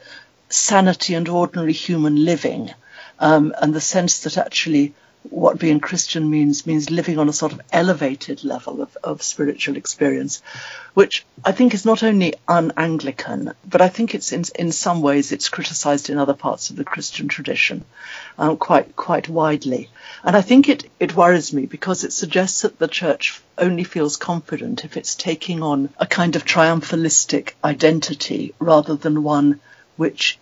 sanity 0.48 1.14
and 1.14 1.28
ordinary 1.28 1.72
human 1.72 2.24
living, 2.24 2.70
um, 3.18 3.54
and 3.60 3.74
the 3.74 3.80
sense 3.80 4.20
that 4.20 4.38
actually 4.38 4.94
what 5.30 5.58
being 5.58 5.80
Christian 5.80 6.28
means 6.30 6.66
means 6.66 6.90
living 6.90 7.18
on 7.18 7.28
a 7.28 7.32
sort 7.32 7.52
of 7.52 7.60
elevated 7.72 8.44
level 8.44 8.82
of, 8.82 8.96
of 9.02 9.22
spiritual 9.22 9.76
experience, 9.76 10.42
which 10.94 11.24
I 11.44 11.52
think 11.52 11.74
is 11.74 11.84
not 11.84 12.02
only 12.02 12.34
un-Anglican, 12.48 13.52
but 13.64 13.80
I 13.80 13.88
think 13.88 14.14
it's 14.14 14.32
in, 14.32 14.44
in 14.58 14.72
some 14.72 15.02
ways 15.02 15.32
it's 15.32 15.48
criticised 15.48 16.10
in 16.10 16.18
other 16.18 16.34
parts 16.34 16.70
of 16.70 16.76
the 16.76 16.84
Christian 16.84 17.28
tradition 17.28 17.84
um, 18.38 18.56
quite 18.56 18.96
quite 18.96 19.28
widely. 19.28 19.90
And 20.24 20.36
I 20.36 20.42
think 20.42 20.68
it, 20.68 20.90
it 21.00 21.16
worries 21.16 21.52
me 21.52 21.66
because 21.66 22.04
it 22.04 22.12
suggests 22.12 22.62
that 22.62 22.78
the 22.78 22.88
church 22.88 23.40
only 23.58 23.84
feels 23.84 24.16
confident 24.16 24.84
if 24.84 24.96
it's 24.96 25.14
taking 25.14 25.62
on 25.62 25.90
a 25.98 26.06
kind 26.06 26.36
of 26.36 26.44
triumphalistic 26.44 27.52
identity 27.64 28.54
rather 28.58 28.96
than 28.96 29.22
one 29.22 29.60
which 29.96 30.38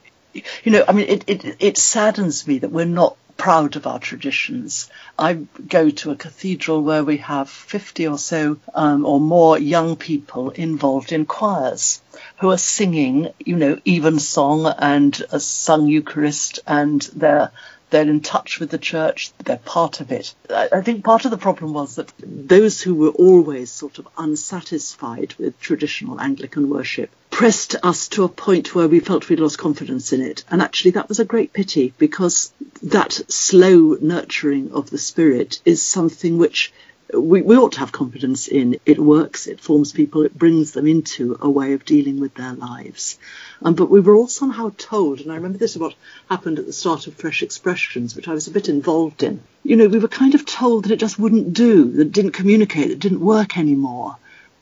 you 0.64 0.72
know, 0.72 0.84
I 0.86 0.92
mean, 0.92 1.06
it, 1.08 1.24
it, 1.28 1.56
it 1.60 1.78
saddens 1.78 2.46
me 2.46 2.58
that 2.58 2.72
we're 2.72 2.84
not 2.84 3.16
proud 3.36 3.76
of 3.76 3.86
our 3.86 3.98
traditions. 3.98 4.88
I 5.18 5.34
go 5.34 5.90
to 5.90 6.10
a 6.10 6.16
cathedral 6.16 6.82
where 6.82 7.04
we 7.04 7.18
have 7.18 7.50
50 7.50 8.06
or 8.08 8.18
so 8.18 8.58
um, 8.74 9.04
or 9.04 9.20
more 9.20 9.58
young 9.58 9.96
people 9.96 10.50
involved 10.50 11.12
in 11.12 11.26
choirs 11.26 12.00
who 12.38 12.50
are 12.50 12.58
singing, 12.58 13.32
you 13.38 13.56
know, 13.56 13.78
evensong 13.86 14.66
and 14.66 15.22
a 15.30 15.40
sung 15.40 15.86
Eucharist 15.86 16.60
and 16.66 17.02
they're 17.14 17.50
they're 17.94 18.02
in 18.02 18.20
touch 18.20 18.58
with 18.58 18.70
the 18.70 18.78
church, 18.78 19.30
they're 19.44 19.56
part 19.56 20.00
of 20.00 20.10
it. 20.10 20.34
I 20.50 20.80
think 20.80 21.04
part 21.04 21.26
of 21.26 21.30
the 21.30 21.38
problem 21.38 21.72
was 21.74 21.94
that 21.94 22.12
those 22.18 22.82
who 22.82 22.92
were 22.92 23.10
always 23.10 23.70
sort 23.70 24.00
of 24.00 24.08
unsatisfied 24.18 25.34
with 25.38 25.60
traditional 25.60 26.20
Anglican 26.20 26.68
worship 26.68 27.10
pressed 27.30 27.76
us 27.84 28.08
to 28.08 28.24
a 28.24 28.28
point 28.28 28.74
where 28.74 28.88
we 28.88 28.98
felt 28.98 29.28
we'd 29.28 29.38
lost 29.38 29.58
confidence 29.58 30.12
in 30.12 30.22
it. 30.22 30.42
And 30.50 30.60
actually, 30.60 30.92
that 30.92 31.08
was 31.08 31.20
a 31.20 31.24
great 31.24 31.52
pity 31.52 31.94
because 31.96 32.52
that 32.82 33.12
slow 33.28 33.96
nurturing 34.00 34.72
of 34.72 34.90
the 34.90 34.98
spirit 34.98 35.60
is 35.64 35.80
something 35.80 36.36
which 36.36 36.72
we, 37.20 37.42
we 37.42 37.56
ought 37.56 37.72
to 37.72 37.80
have 37.80 37.92
confidence 37.92 38.48
in. 38.48 38.78
It 38.84 38.98
works, 38.98 39.46
it 39.46 39.60
forms 39.60 39.92
people, 39.92 40.22
it 40.22 40.36
brings 40.36 40.72
them 40.72 40.86
into 40.86 41.36
a 41.40 41.48
way 41.48 41.72
of 41.72 41.84
dealing 41.84 42.20
with 42.20 42.34
their 42.34 42.52
lives. 42.52 43.18
Um, 43.62 43.74
but 43.74 43.90
we 43.90 44.00
were 44.00 44.14
all 44.14 44.28
somehow 44.28 44.72
told, 44.76 45.20
and 45.20 45.32
I 45.32 45.36
remember 45.36 45.58
this 45.58 45.72
is 45.72 45.78
what 45.78 45.94
happened 46.28 46.58
at 46.58 46.66
the 46.66 46.72
start 46.72 47.06
of 47.06 47.14
Fresh 47.14 47.42
Expressions, 47.42 48.14
which 48.14 48.28
I 48.28 48.34
was 48.34 48.46
a 48.46 48.52
bit 48.52 48.68
involved 48.68 49.22
in. 49.22 49.40
You 49.62 49.76
know, 49.76 49.88
we 49.88 49.98
were 49.98 50.08
kind 50.08 50.34
of 50.34 50.44
told 50.44 50.84
that 50.84 50.92
it 50.92 51.00
just 51.00 51.18
wouldn't 51.18 51.52
do, 51.52 51.92
that 51.92 52.06
it 52.08 52.12
didn't 52.12 52.32
communicate, 52.32 52.88
that 52.88 52.94
it 52.94 53.00
didn't 53.00 53.20
work 53.20 53.56
anymore. 53.56 54.16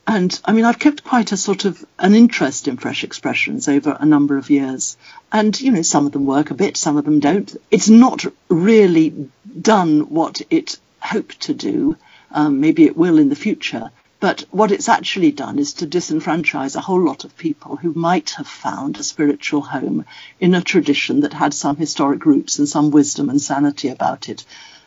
And 0.07 0.39
I 0.45 0.53
mean, 0.53 0.65
I've 0.65 0.79
kept 0.79 1.05
quite 1.05 1.33
a 1.33 1.37
sort 1.37 1.65
of 1.65 1.85
an 1.99 2.15
interest 2.15 2.67
in 2.67 2.77
fresh 2.77 3.05
expressions 3.05 3.69
over 3.69 3.97
a 3.99 4.05
number 4.05 4.37
of 4.37 4.51
years. 4.51 4.97
And, 5.31 5.59
you 5.61 5.71
know, 5.71 5.83
some 5.83 6.07
of 6.07 6.13
them 6.13 6.27
work 6.27 6.51
a 6.51 6.55
bit, 6.55 6.77
some 6.77 6.97
of 6.97 7.05
them 7.05 7.21
don't. 7.21 7.57
It's 7.71 7.89
not 7.89 8.25
really 8.49 9.31
done 9.61 10.11
what 10.11 10.43
it 10.51 10.79
hoped 11.01 11.43
to 11.43 11.55
do. 11.55 11.97
Um, 12.33 12.61
maybe 12.61 12.85
it 12.85 12.97
will 12.97 13.19
in 13.19 13.29
the 13.29 13.37
future. 13.37 13.91
But 14.21 14.45
what 14.53 14.71
it's 14.71 14.89
actually 14.89 15.33
done 15.33 15.59
is 15.59 15.75
to 15.75 15.87
disenfranchise 15.87 16.77
a 16.77 16.81
whole 16.81 17.01
lot 17.01 17.25
of 17.25 17.37
people 17.37 17.75
who 17.75 17.93
might 17.93 18.31
have 18.31 18.47
found 18.47 18.97
a 18.97 19.03
spiritual 19.03 19.63
home 19.63 20.05
in 20.39 20.55
a 20.55 20.63
tradition 20.63 21.21
that 21.21 21.33
had 21.33 21.53
some 21.53 21.77
historic 21.77 22.25
roots 22.25 22.59
and 22.59 22.69
some 22.69 22.93
wisdom 22.93 23.29
and 23.29 23.43
sanity 23.43 23.89
about 23.89 24.29
it 24.29 24.45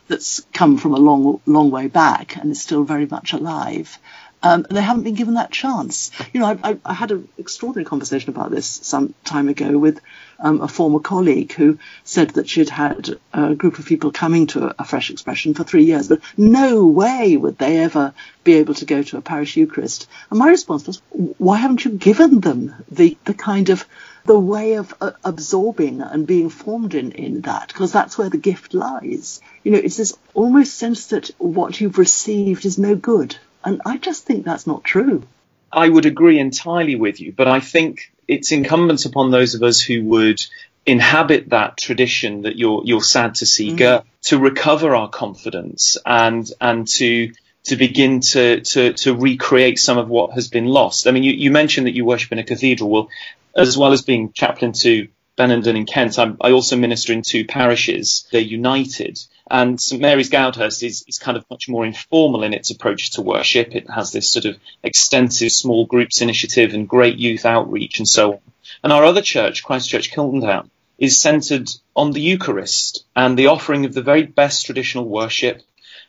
that's 0.08 0.42
come 0.54 0.78
from 0.78 0.94
a 0.94 1.00
long, 1.00 1.42
long 1.46 1.70
way 1.70 1.88
back 1.88 2.38
and 2.38 2.52
is 2.52 2.62
still 2.62 2.84
very 2.84 3.08
much 3.08 3.34
alive. 3.34 4.00
Um, 4.46 4.64
they 4.70 4.82
haven't 4.82 5.02
been 5.02 5.16
given 5.16 5.34
that 5.34 5.50
chance. 5.50 6.12
You 6.32 6.40
know, 6.40 6.46
I, 6.46 6.70
I, 6.70 6.78
I, 6.86 6.94
had 6.94 7.10
an 7.10 7.28
extraordinary 7.40 7.84
conversation 7.84 8.30
about 8.30 8.52
this 8.52 8.68
some 8.68 9.16
time 9.24 9.50
ago 9.50 9.76
with 9.80 10.02
um, 10.40 10.62
a 10.62 10.68
former 10.68 11.00
colleague 11.00 11.52
who 11.54 11.80
said 12.04 12.30
that 12.32 12.48
she'd 12.48 12.70
had 12.70 13.18
a 13.34 13.56
group 13.56 13.80
of 13.80 13.88
people 13.88 14.12
coming 14.12 14.46
to 14.48 14.68
a, 14.68 14.76
a, 14.78 14.86
fresh 14.86 15.10
expression 15.10 15.56
for 15.56 15.64
three 15.64 15.86
years, 15.86 16.10
but 16.10 16.22
no 16.38 16.86
way 16.86 17.36
would 17.36 17.58
they 17.58 17.80
ever 17.80 18.14
be 18.44 18.54
able 18.54 18.76
to 18.76 18.86
go 18.86 19.02
to 19.02 19.18
a 19.18 19.22
parish 19.22 19.58
Eucharist. 19.58 20.08
And 20.30 20.38
my 20.38 20.50
response 20.50 20.86
was, 20.86 21.02
why 21.40 21.58
haven't 21.58 21.84
you 21.84 21.92
given 21.92 22.40
them 22.40 22.76
the, 22.92 23.18
the 23.26 23.34
kind 23.34 23.70
of 23.70 23.84
the 24.26 24.40
way 24.40 24.74
of 24.74 24.94
uh, 25.02 25.12
absorbing 25.24 26.02
and 26.02 26.28
being 26.28 26.50
formed 26.50 26.94
in, 26.94 27.14
in 27.14 27.42
that, 27.42 27.70
because 27.70 27.92
that's 27.92 28.18
where 28.18 28.30
the 28.30 28.38
gift 28.38 28.76
lies. 28.76 29.40
You 29.64 29.72
know, 29.72 29.78
it's 29.80 29.98
this 29.98 30.16
almost 30.36 30.76
sense 30.76 31.08
that 31.08 31.32
what 31.40 31.80
you've 31.82 31.98
received 31.98 32.66
is 32.66 32.78
no 32.78 32.96
good. 32.96 33.38
And 33.66 33.82
I 33.86 33.98
just 33.98 34.26
think 34.26 34.46
that's 34.46 34.68
not 34.68 34.84
true. 34.84 35.24
I 35.72 35.90
would 35.90 36.06
agree 36.06 36.40
entirely 36.40 36.96
with 36.96 37.20
you, 37.20 37.34
but 37.34 37.48
I 37.48 37.60
think 37.60 38.14
it's 38.28 38.52
incumbent 38.52 39.06
upon 39.06 39.32
those 39.32 39.56
of 39.56 39.64
us 39.64 39.82
who 39.82 40.04
would 40.06 40.40
inhabit 40.86 41.50
that 41.50 41.78
tradition 41.78 42.44
that 42.44 42.56
you're 42.58 42.84
you're 42.86 43.02
sad 43.02 43.36
to 43.36 43.46
see 43.46 43.72
mm. 43.72 43.78
go 43.78 44.04
to 44.22 44.38
recover 44.38 44.96
our 44.96 45.10
confidence 45.10 45.98
and 46.06 46.50
and 46.62 46.88
to 46.88 47.34
to 47.64 47.76
begin 47.76 48.20
to, 48.20 48.62
to 48.62 48.94
to 48.94 49.16
recreate 49.16 49.80
some 49.80 49.98
of 49.98 50.08
what 50.08 50.34
has 50.34 50.48
been 50.48 50.66
lost. 50.66 51.08
I 51.08 51.12
mean, 51.12 51.24
you, 51.24 51.34
you 51.34 51.50
mentioned 51.50 51.88
that 51.88 51.96
you 51.96 52.06
worship 52.06 52.32
in 52.32 52.40
a 52.40 52.44
cathedral. 52.44 52.90
Well, 52.90 53.10
as 53.56 53.78
well 53.78 53.94
as 53.94 54.02
being 54.02 54.32
chaplain 54.34 54.74
to 54.74 55.08
Benenden 55.38 55.76
in 55.76 55.86
Kent, 55.86 56.18
I'm, 56.18 56.38
i 56.42 56.52
also 56.52 56.78
minister 56.78 57.12
in 57.12 57.22
two 57.22 57.46
parishes. 57.46 58.28
They're 58.32 58.42
united. 58.42 59.20
And 59.50 59.80
St 59.80 60.02
Mary's 60.02 60.30
Goudhurst 60.30 60.82
is, 60.82 61.04
is 61.08 61.20
kind 61.20 61.38
of 61.38 61.46
much 61.52 61.68
more 61.70 61.86
informal 61.86 62.44
in 62.44 62.54
its 62.54 62.72
approach 62.72 63.12
to 63.12 63.22
worship. 63.22 63.76
It 63.76 63.90
has 63.90 64.12
this 64.12 64.32
sort 64.32 64.46
of 64.46 64.58
extensive 64.82 65.52
small 65.52 65.86
groups 65.86 66.22
initiative 66.22 66.74
and 66.74 66.88
great 66.88 67.18
youth 67.18 67.46
outreach 67.46 68.00
and 68.00 68.08
so 68.08 68.34
on. 68.34 68.40
And 68.84 68.94
our 68.94 69.04
other 69.04 69.22
church, 69.22 69.64
Christ 69.64 69.90
Church 69.90 70.10
Kilndown 70.10 70.72
is 70.98 71.20
centered 71.20 71.70
on 71.96 72.12
the 72.12 72.22
Eucharist 72.22 73.04
and 73.16 73.38
the 73.38 73.48
offering 73.48 73.86
of 73.86 73.94
the 73.94 74.02
very 74.02 74.24
best 74.24 74.66
traditional 74.66 75.08
worship. 75.08 75.62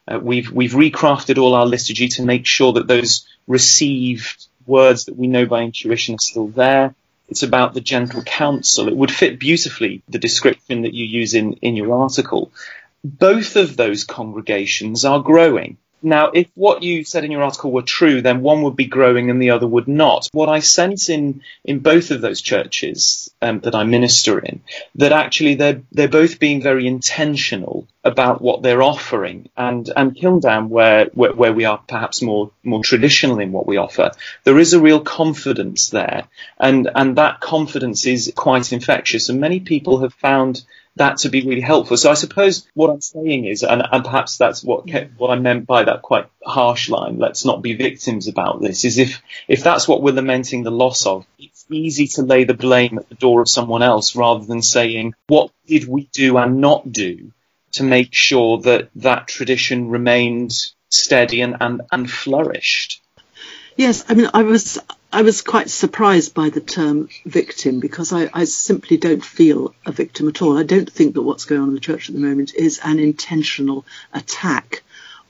Uh, 0.08 0.20
we've, 0.20 0.50
we've 0.52 0.72
recrafted 0.72 1.36
all 1.36 1.54
our 1.54 1.66
liturgy 1.66 2.08
to 2.08 2.22
make 2.22 2.46
sure 2.46 2.74
that 2.74 2.86
those 2.86 3.26
received 3.48 4.46
words 4.66 5.06
that 5.06 5.16
we 5.16 5.26
know 5.26 5.46
by 5.46 5.62
intuition 5.62 6.14
are 6.14 6.18
still 6.18 6.48
there. 6.48 6.94
It's 7.28 7.42
about 7.42 7.74
the 7.74 7.80
gentle 7.80 8.22
counsel. 8.22 8.88
It 8.88 8.96
would 8.96 9.10
fit 9.10 9.38
beautifully 9.38 10.02
the 10.08 10.18
description 10.18 10.82
that 10.82 10.94
you 10.94 11.04
use 11.04 11.34
in, 11.34 11.54
in 11.54 11.76
your 11.76 11.94
article 11.94 12.52
both 13.06 13.54
of 13.54 13.76
those 13.76 14.04
congregations 14.04 15.04
are 15.04 15.20
growing. 15.20 15.78
Now, 16.02 16.30
if 16.30 16.48
what 16.54 16.82
you 16.82 17.04
said 17.04 17.24
in 17.24 17.30
your 17.30 17.42
article 17.42 17.72
were 17.72 17.82
true, 17.82 18.22
then 18.22 18.42
one 18.42 18.62
would 18.62 18.76
be 18.76 18.84
growing 18.84 19.30
and 19.30 19.40
the 19.40 19.50
other 19.50 19.66
would 19.66 19.88
not. 19.88 20.28
What 20.32 20.48
I 20.48 20.60
sense 20.60 21.08
in, 21.08 21.42
in 21.64 21.80
both 21.80 22.10
of 22.10 22.20
those 22.20 22.40
churches 22.42 23.32
um, 23.40 23.60
that 23.60 23.74
I 23.74 23.84
minister 23.84 24.38
in, 24.38 24.62
that 24.96 25.12
actually 25.12 25.54
they're, 25.54 25.82
they're 25.92 26.08
both 26.08 26.38
being 26.38 26.62
very 26.62 26.86
intentional 26.86 27.88
about 28.04 28.40
what 28.40 28.62
they're 28.62 28.82
offering. 28.82 29.48
And, 29.56 29.90
and 29.96 30.14
Kilndown, 30.14 30.68
where, 30.68 31.06
where, 31.14 31.32
where 31.32 31.52
we 31.52 31.64
are 31.64 31.78
perhaps 31.88 32.22
more, 32.22 32.50
more 32.62 32.84
traditional 32.84 33.40
in 33.40 33.52
what 33.52 33.66
we 33.66 33.78
offer, 33.78 34.12
there 34.44 34.58
is 34.58 34.74
a 34.74 34.80
real 34.80 35.00
confidence 35.00 35.90
there. 35.90 36.28
And, 36.58 36.90
and 36.94 37.16
that 37.16 37.40
confidence 37.40 38.06
is 38.06 38.32
quite 38.36 38.72
infectious. 38.72 39.28
And 39.28 39.40
many 39.40 39.60
people 39.60 40.00
have 40.00 40.14
found 40.14 40.62
that 40.96 41.18
to 41.18 41.28
be 41.28 41.42
really 41.46 41.60
helpful. 41.60 41.96
So 41.96 42.10
I 42.10 42.14
suppose 42.14 42.66
what 42.74 42.90
I'm 42.90 43.00
saying 43.00 43.44
is, 43.44 43.62
and, 43.62 43.82
and 43.90 44.04
perhaps 44.04 44.38
that's 44.38 44.64
what 44.64 44.86
kept, 44.86 45.18
what 45.18 45.30
I 45.30 45.38
meant 45.38 45.66
by 45.66 45.84
that 45.84 46.02
quite 46.02 46.26
harsh 46.44 46.88
line. 46.88 47.18
Let's 47.18 47.44
not 47.44 47.62
be 47.62 47.74
victims 47.74 48.28
about 48.28 48.60
this. 48.60 48.84
Is 48.84 48.98
if 48.98 49.22
if 49.46 49.62
that's 49.62 49.86
what 49.86 50.02
we're 50.02 50.14
lamenting 50.14 50.62
the 50.62 50.70
loss 50.70 51.06
of, 51.06 51.26
it's 51.38 51.66
easy 51.70 52.06
to 52.08 52.22
lay 52.22 52.44
the 52.44 52.54
blame 52.54 52.98
at 52.98 53.08
the 53.08 53.14
door 53.14 53.42
of 53.42 53.48
someone 53.48 53.82
else 53.82 54.16
rather 54.16 54.44
than 54.44 54.62
saying 54.62 55.14
what 55.28 55.50
did 55.66 55.86
we 55.86 56.08
do 56.12 56.38
and 56.38 56.60
not 56.60 56.90
do 56.90 57.30
to 57.72 57.82
make 57.82 58.14
sure 58.14 58.58
that 58.62 58.88
that 58.96 59.28
tradition 59.28 59.90
remained 59.90 60.52
steady 60.88 61.42
and 61.42 61.56
and, 61.60 61.82
and 61.92 62.10
flourished. 62.10 63.02
Yes, 63.76 64.04
I 64.08 64.14
mean, 64.14 64.30
I 64.32 64.42
was 64.42 64.78
I 65.16 65.22
was 65.22 65.40
quite 65.40 65.70
surprised 65.70 66.34
by 66.34 66.50
the 66.50 66.60
term 66.60 67.08
victim 67.24 67.80
because 67.80 68.12
I, 68.12 68.28
I, 68.34 68.44
simply 68.44 68.98
don't 68.98 69.24
feel 69.24 69.74
a 69.86 69.90
victim 69.90 70.28
at 70.28 70.42
all. 70.42 70.58
I 70.58 70.62
don't 70.62 70.92
think 70.92 71.14
that 71.14 71.22
what's 71.22 71.46
going 71.46 71.62
on 71.62 71.68
in 71.68 71.74
the 71.74 71.80
church 71.80 72.10
at 72.10 72.14
the 72.14 72.20
moment 72.20 72.54
is 72.54 72.80
an 72.84 72.98
intentional 72.98 73.86
attack 74.12 74.82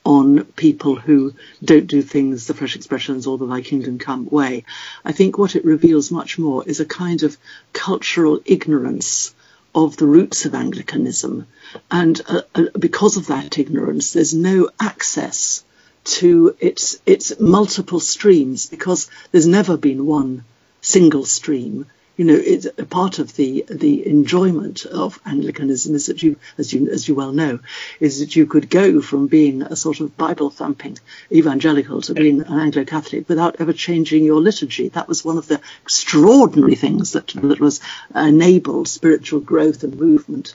on 0.05 0.43
people 0.57 0.97
who 0.97 1.35
don't 1.63 1.87
do 1.87 2.03
things 2.03 2.49
the 2.49 2.55
fresh 2.55 2.75
expressions 2.75 3.29
or 3.29 3.39
the 3.39 3.47
thy 3.47 3.61
kingdom 3.61 4.01
come 4.01 4.27
way. 4.29 4.65
I 5.05 5.13
think 5.13 5.39
what 5.39 5.55
it 5.55 5.65
reveals 5.65 6.11
much 6.11 6.37
more 6.37 6.65
is 6.67 6.81
a 6.81 6.85
kind 6.85 7.23
of 7.23 7.39
cultural 7.73 8.41
ignorance 8.45 9.37
of 9.73 9.97
the 9.97 10.09
roots 10.09 10.47
of 10.47 10.57
Anglicanism. 10.57 11.47
And 11.93 12.21
uh, 12.27 12.41
uh, 12.57 12.65
because 12.77 13.19
of 13.19 13.29
that 13.29 13.57
ignorance, 13.57 14.13
there's 14.13 14.35
no 14.35 14.69
access 14.81 15.63
to 16.07 16.57
its 16.61 17.01
its 17.05 17.39
multiple 17.41 18.01
streams 18.01 18.67
because 18.67 19.11
there's 19.33 19.47
never 19.47 19.77
been 19.77 20.07
one 20.07 20.45
single 20.81 21.25
stream. 21.25 21.87
you 22.17 22.25
know, 22.25 22.35
it's 22.35 22.67
a 22.79 22.87
part 22.87 23.19
of 23.19 23.35
the 23.37 23.65
the 23.69 24.07
enjoyment 24.07 24.87
of 24.87 25.21
Anglicanism 25.27 25.95
is 25.95 26.07
that 26.07 26.23
you, 26.23 26.37
as 26.57 26.73
you 26.73 26.89
as 26.91 27.09
you 27.09 27.15
well 27.15 27.33
know, 27.33 27.59
is 28.01 28.21
that 28.21 28.37
you 28.37 28.47
could 28.47 28.71
go 28.71 29.03
from 29.03 29.27
being 29.27 29.63
a 29.63 29.77
sort 29.77 30.01
of 30.01 30.17
Bible 30.17 30.49
thumping 30.49 30.97
evangelical 31.31 32.01
to 32.03 32.15
being 32.15 32.41
an 32.41 32.59
Anglo 32.59 32.85
Catholic 32.85 33.29
without 33.29 33.57
ever 33.59 33.73
changing 33.73 34.25
your 34.25 34.41
liturgy. 34.41 34.89
That 34.89 35.09
was 35.09 35.25
one 35.25 35.39
of 35.39 35.49
the 35.49 35.61
extraordinary 35.83 36.77
things 36.77 37.13
that 37.13 37.29
that 37.29 37.61
was 37.61 37.81
enabled 38.15 38.89
spiritual 38.89 39.41
growth 39.41 39.83
and 39.83 39.99
movement 39.99 40.55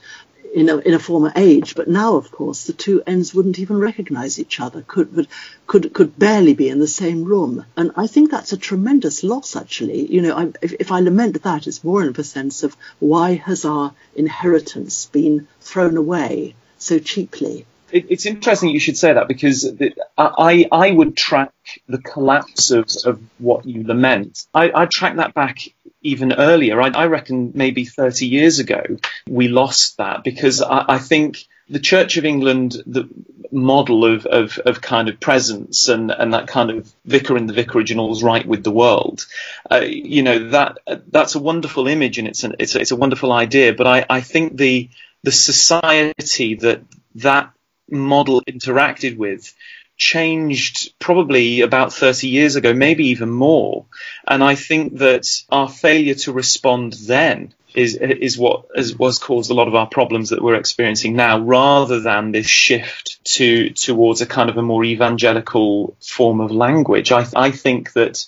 in 0.53 0.69
a, 0.69 0.77
in 0.77 0.93
a 0.93 0.99
former 0.99 1.31
age, 1.35 1.75
but 1.75 1.87
now, 1.87 2.15
of 2.15 2.31
course, 2.31 2.65
the 2.65 2.73
two 2.73 3.01
ends 3.07 3.33
wouldn't 3.33 3.59
even 3.59 3.77
recognise 3.79 4.39
each 4.39 4.59
other, 4.59 4.83
could 4.85 5.27
could 5.65 5.93
could 5.93 6.19
barely 6.19 6.53
be 6.53 6.67
in 6.67 6.79
the 6.79 6.87
same 6.87 7.23
room, 7.23 7.65
and 7.77 7.91
I 7.95 8.07
think 8.07 8.29
that's 8.29 8.53
a 8.53 8.57
tremendous 8.57 9.23
loss. 9.23 9.55
Actually, 9.55 10.11
you 10.13 10.21
know, 10.21 10.35
I, 10.35 10.51
if, 10.61 10.73
if 10.73 10.91
I 10.91 10.99
lament 10.99 11.41
that, 11.43 11.67
it's 11.67 11.83
more 11.83 12.03
in 12.03 12.13
the 12.13 12.23
sense 12.23 12.63
of 12.63 12.75
why 12.99 13.35
has 13.35 13.63
our 13.65 13.93
inheritance 14.15 15.05
been 15.05 15.47
thrown 15.61 15.95
away 15.97 16.55
so 16.77 16.99
cheaply? 16.99 17.65
It's 17.93 18.25
interesting 18.25 18.69
you 18.69 18.79
should 18.79 18.97
say 18.97 19.13
that 19.13 19.27
because 19.27 19.71
I, 20.17 20.67
I 20.71 20.91
would 20.91 21.15
track 21.15 21.53
the 21.87 21.97
collapse 21.97 22.71
of, 22.71 22.89
of 23.05 23.21
what 23.37 23.65
you 23.65 23.85
lament. 23.85 24.45
I, 24.53 24.71
I 24.73 24.85
track 24.85 25.17
that 25.17 25.33
back 25.33 25.59
even 26.01 26.33
earlier. 26.33 26.81
I, 26.81 26.89
I, 26.89 27.05
reckon 27.05 27.51
maybe 27.53 27.85
30 27.85 28.25
years 28.25 28.59
ago 28.59 28.81
we 29.27 29.47
lost 29.47 29.97
that 29.97 30.23
because 30.23 30.61
I, 30.61 30.85
I 30.87 30.97
think 30.97 31.45
the 31.69 31.79
Church 31.79 32.17
of 32.17 32.25
England, 32.25 32.81
the 32.85 33.07
model 33.51 34.05
of, 34.05 34.25
of, 34.25 34.57
of, 34.59 34.81
kind 34.81 35.09
of 35.09 35.19
presence 35.19 35.89
and, 35.89 36.11
and 36.11 36.33
that 36.33 36.47
kind 36.47 36.71
of 36.71 36.91
vicar 37.05 37.37
in 37.37 37.47
the 37.47 37.53
vicarage 37.53 37.91
and 37.91 37.99
all's 37.99 38.23
right 38.23 38.45
with 38.45 38.63
the 38.63 38.71
world, 38.71 39.25
uh, 39.69 39.81
you 39.81 40.23
know, 40.23 40.49
that 40.49 40.77
that's 41.07 41.35
a 41.35 41.39
wonderful 41.39 41.87
image 41.87 42.17
and 42.17 42.27
it's, 42.27 42.43
an, 42.43 42.55
it's, 42.59 42.75
a, 42.75 42.79
it's 42.79 42.91
a 42.91 42.95
wonderful 42.95 43.31
idea. 43.31 43.73
But 43.73 43.87
I, 43.87 44.05
I 44.09 44.21
think 44.21 44.57
the, 44.57 44.89
the 45.23 45.31
society 45.31 46.55
that 46.55 46.81
that 47.15 47.51
model 47.91 48.41
interacted 48.41 49.17
with 49.17 49.53
changed 49.97 50.97
probably 50.99 51.61
about 51.61 51.93
30 51.93 52.27
years 52.27 52.55
ago, 52.55 52.73
maybe 52.73 53.09
even 53.09 53.29
more. 53.29 53.85
And 54.27 54.43
I 54.43 54.55
think 54.55 54.97
that 54.97 55.27
our 55.51 55.69
failure 55.69 56.15
to 56.15 56.31
respond 56.31 56.93
then 56.93 57.53
is 57.73 57.95
is 57.95 58.37
what 58.37 58.65
was 58.99 59.19
caused 59.19 59.49
a 59.49 59.53
lot 59.53 59.67
of 59.67 59.75
our 59.75 59.87
problems 59.87 60.29
that 60.29 60.41
we're 60.41 60.55
experiencing 60.55 61.15
now, 61.15 61.39
rather 61.39 61.99
than 61.99 62.31
this 62.31 62.47
shift 62.47 63.23
to 63.23 63.69
towards 63.69 64.21
a 64.21 64.25
kind 64.25 64.49
of 64.49 64.57
a 64.57 64.61
more 64.61 64.83
evangelical 64.83 65.95
form 66.01 66.41
of 66.41 66.51
language. 66.51 67.11
I 67.11 67.25
I 67.35 67.51
think 67.51 67.93
that 67.93 68.25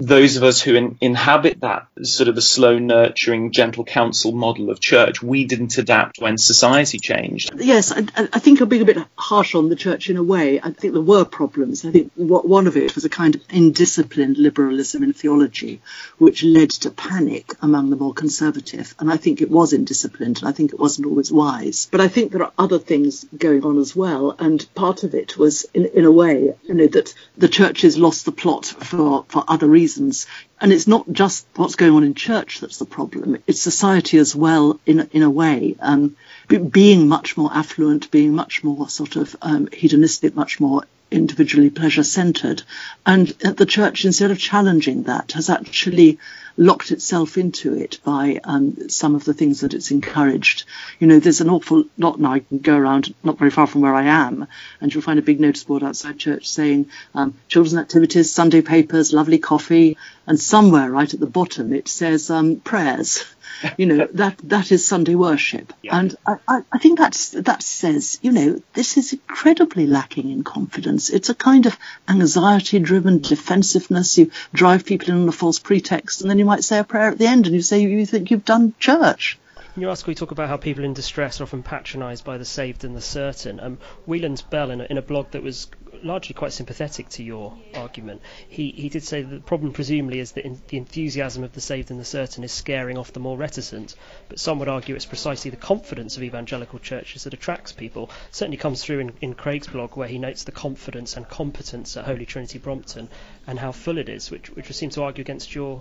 those 0.00 0.36
of 0.36 0.42
us 0.42 0.60
who 0.60 0.74
in, 0.74 0.96
inhabit 1.00 1.60
that 1.60 1.86
sort 2.02 2.28
of 2.28 2.34
the 2.34 2.42
slow 2.42 2.78
nurturing 2.78 3.52
gentle 3.52 3.84
counsel 3.84 4.32
model 4.32 4.70
of 4.70 4.80
church 4.80 5.22
we 5.22 5.44
didn't 5.44 5.76
adapt 5.76 6.20
when 6.20 6.38
society 6.38 6.98
changed. 6.98 7.50
Yes 7.56 7.92
I, 7.92 8.06
I, 8.16 8.38
think 8.38 8.60
i'm 8.60 8.68
being 8.68 8.82
a 8.82 8.86
bit 8.86 8.96
harsh 9.16 9.54
on 9.54 9.68
the 9.68 9.76
church 9.76 10.08
in 10.08 10.16
a 10.16 10.22
way. 10.22 10.58
I 10.58 10.70
think 10.70 10.94
there 10.94 11.02
were 11.02 11.24
problems. 11.24 11.84
I 11.84 11.90
think 11.90 12.12
what, 12.14 12.48
one 12.48 12.66
of 12.66 12.76
it 12.76 12.94
was 12.94 13.04
a 13.04 13.10
kind 13.10 13.34
of 13.34 13.46
indisciplined 13.48 14.38
liberalism 14.38 15.02
in 15.02 15.12
theology 15.12 15.82
which 16.16 16.42
led 16.42 16.70
to 16.70 16.90
panic 16.90 17.52
among 17.60 17.90
the 17.90 17.96
more 17.96 18.14
conservative. 18.14 18.94
And 18.98 19.12
i 19.12 19.18
think 19.18 19.42
it 19.42 19.50
was 19.50 19.72
indisciplined 19.72 20.40
and 20.40 20.48
i 20.48 20.52
think 20.52 20.72
it 20.72 20.80
wasn't 20.80 21.08
always 21.08 21.30
wise. 21.30 21.88
But 21.90 22.00
i 22.00 22.08
think 22.08 22.32
there 22.32 22.42
are 22.42 22.52
other 22.58 22.78
things 22.78 23.26
going 23.36 23.64
on 23.64 23.78
as 23.78 23.94
well. 23.94 24.34
And 24.38 24.66
part 24.74 25.04
of 25.04 25.14
it 25.14 25.36
was 25.36 25.66
in, 25.74 25.84
in 25.86 26.04
a 26.06 26.10
way 26.10 26.54
you 26.62 26.74
know 26.74 26.86
that 26.86 27.14
the 27.36 27.48
churches 27.48 27.98
lost 27.98 28.24
the 28.24 28.32
plot 28.32 28.64
for 28.64 29.26
for 29.28 29.44
other 29.46 29.68
reasons 29.68 29.89
reasons. 29.90 30.26
And 30.60 30.72
it's 30.72 30.86
not 30.86 31.10
just 31.10 31.46
what's 31.56 31.76
going 31.76 31.92
on 31.92 32.04
in 32.04 32.14
church 32.14 32.60
that's 32.60 32.78
the 32.78 32.84
problem. 32.84 33.38
It's 33.46 33.60
society 33.60 34.18
as 34.18 34.36
well, 34.36 34.78
in, 34.86 35.08
in 35.12 35.22
a 35.22 35.30
way. 35.30 35.76
Um, 35.80 36.16
being 36.48 37.08
much 37.08 37.36
more 37.36 37.50
affluent, 37.52 38.10
being 38.10 38.34
much 38.34 38.62
more 38.62 38.88
sort 38.88 39.16
of 39.16 39.34
um, 39.42 39.68
hedonistic, 39.72 40.34
much 40.34 40.60
more 40.60 40.84
individually 41.10 41.70
pleasure 41.70 42.04
centered. 42.04 42.62
And 43.04 43.28
the 43.28 43.66
church, 43.66 44.04
instead 44.04 44.30
of 44.30 44.38
challenging 44.38 45.04
that, 45.04 45.32
has 45.32 45.50
actually 45.50 46.18
locked 46.56 46.90
itself 46.90 47.38
into 47.38 47.74
it 47.74 47.98
by 48.04 48.38
um, 48.44 48.88
some 48.90 49.14
of 49.14 49.24
the 49.24 49.32
things 49.32 49.60
that 49.60 49.72
it's 49.72 49.90
encouraged. 49.90 50.64
You 50.98 51.06
know, 51.06 51.18
there's 51.18 51.40
an 51.40 51.48
awful 51.48 51.84
lot 51.96 52.20
now. 52.20 52.32
I 52.32 52.40
can 52.40 52.58
go 52.58 52.76
around 52.76 53.14
not 53.24 53.38
very 53.38 53.50
far 53.50 53.66
from 53.66 53.80
where 53.80 53.94
I 53.94 54.04
am, 54.04 54.46
and 54.80 54.92
you'll 54.92 55.02
find 55.02 55.18
a 55.18 55.22
big 55.22 55.40
notice 55.40 55.64
board 55.64 55.82
outside 55.82 56.18
church 56.18 56.48
saying 56.48 56.90
um, 57.14 57.34
children's 57.48 57.80
activities, 57.80 58.32
Sunday 58.32 58.60
papers, 58.60 59.12
lovely 59.12 59.38
coffee, 59.38 59.96
and 60.26 60.38
somewhere 60.38 60.90
right 60.90 61.12
at 61.12 61.20
the 61.20 61.26
bottom 61.26 61.72
it 61.72 61.88
says 61.88 62.30
um, 62.30 62.56
prayers 62.56 63.24
you 63.76 63.86
know 63.86 64.08
that 64.14 64.38
that 64.44 64.72
is 64.72 64.86
Sunday 64.86 65.14
worship, 65.14 65.72
yeah. 65.82 65.98
and 65.98 66.16
I, 66.26 66.62
I 66.72 66.78
think 66.78 66.98
that's 66.98 67.30
that 67.30 67.62
says 67.62 68.18
you 68.22 68.32
know 68.32 68.62
this 68.74 68.96
is 68.96 69.12
incredibly 69.12 69.86
lacking 69.86 70.30
in 70.30 70.44
confidence. 70.44 71.10
It's 71.10 71.28
a 71.28 71.34
kind 71.34 71.66
of 71.66 71.78
anxiety-driven 72.08 73.20
defensiveness. 73.20 74.18
You 74.18 74.30
drive 74.52 74.84
people 74.84 75.10
in 75.10 75.22
on 75.22 75.28
a 75.28 75.32
false 75.32 75.58
pretext, 75.58 76.20
and 76.20 76.30
then 76.30 76.38
you 76.38 76.44
might 76.44 76.64
say 76.64 76.78
a 76.78 76.84
prayer 76.84 77.10
at 77.10 77.18
the 77.18 77.26
end, 77.26 77.46
and 77.46 77.54
you 77.54 77.62
say 77.62 77.80
you 77.80 78.06
think 78.06 78.30
you've 78.30 78.44
done 78.44 78.74
church. 78.78 79.38
In 79.80 79.82
your 79.82 79.88
article, 79.92 80.10
we 80.10 80.14
talk 80.14 80.30
about 80.30 80.50
how 80.50 80.58
people 80.58 80.84
in 80.84 80.92
distress 80.92 81.40
are 81.40 81.44
often 81.44 81.62
patronised 81.62 82.22
by 82.22 82.36
the 82.36 82.44
saved 82.44 82.84
and 82.84 82.94
the 82.94 83.00
certain. 83.00 83.58
Um, 83.58 83.78
Wieland 84.04 84.44
Bell, 84.50 84.70
in 84.70 84.82
a, 84.82 84.84
in 84.84 84.98
a 84.98 85.00
blog 85.00 85.30
that 85.30 85.42
was 85.42 85.68
largely 86.02 86.34
quite 86.34 86.52
sympathetic 86.52 87.08
to 87.08 87.22
your 87.22 87.56
argument, 87.74 88.20
he, 88.46 88.72
he 88.72 88.90
did 88.90 89.04
say 89.04 89.22
that 89.22 89.34
the 89.34 89.40
problem 89.40 89.72
presumably 89.72 90.18
is 90.18 90.32
that 90.32 90.44
in, 90.44 90.60
the 90.68 90.76
enthusiasm 90.76 91.44
of 91.44 91.54
the 91.54 91.62
saved 91.62 91.90
and 91.90 91.98
the 91.98 92.04
certain 92.04 92.44
is 92.44 92.52
scaring 92.52 92.98
off 92.98 93.14
the 93.14 93.20
more 93.20 93.38
reticent. 93.38 93.94
But 94.28 94.38
some 94.38 94.58
would 94.58 94.68
argue 94.68 94.94
it's 94.94 95.06
precisely 95.06 95.50
the 95.50 95.56
confidence 95.56 96.18
of 96.18 96.22
evangelical 96.24 96.78
churches 96.78 97.24
that 97.24 97.32
attracts 97.32 97.72
people. 97.72 98.10
Certainly 98.32 98.58
comes 98.58 98.84
through 98.84 98.98
in, 98.98 99.12
in 99.22 99.32
Craig's 99.32 99.68
blog 99.68 99.96
where 99.96 100.08
he 100.08 100.18
notes 100.18 100.44
the 100.44 100.52
confidence 100.52 101.16
and 101.16 101.26
competence 101.26 101.96
at 101.96 102.04
Holy 102.04 102.26
Trinity 102.26 102.58
Brompton 102.58 103.08
and 103.46 103.58
how 103.58 103.72
full 103.72 103.96
it 103.96 104.10
is, 104.10 104.30
which, 104.30 104.50
which 104.50 104.68
would 104.68 104.76
seem 104.76 104.90
to 104.90 105.04
argue 105.04 105.22
against 105.22 105.54
your 105.54 105.80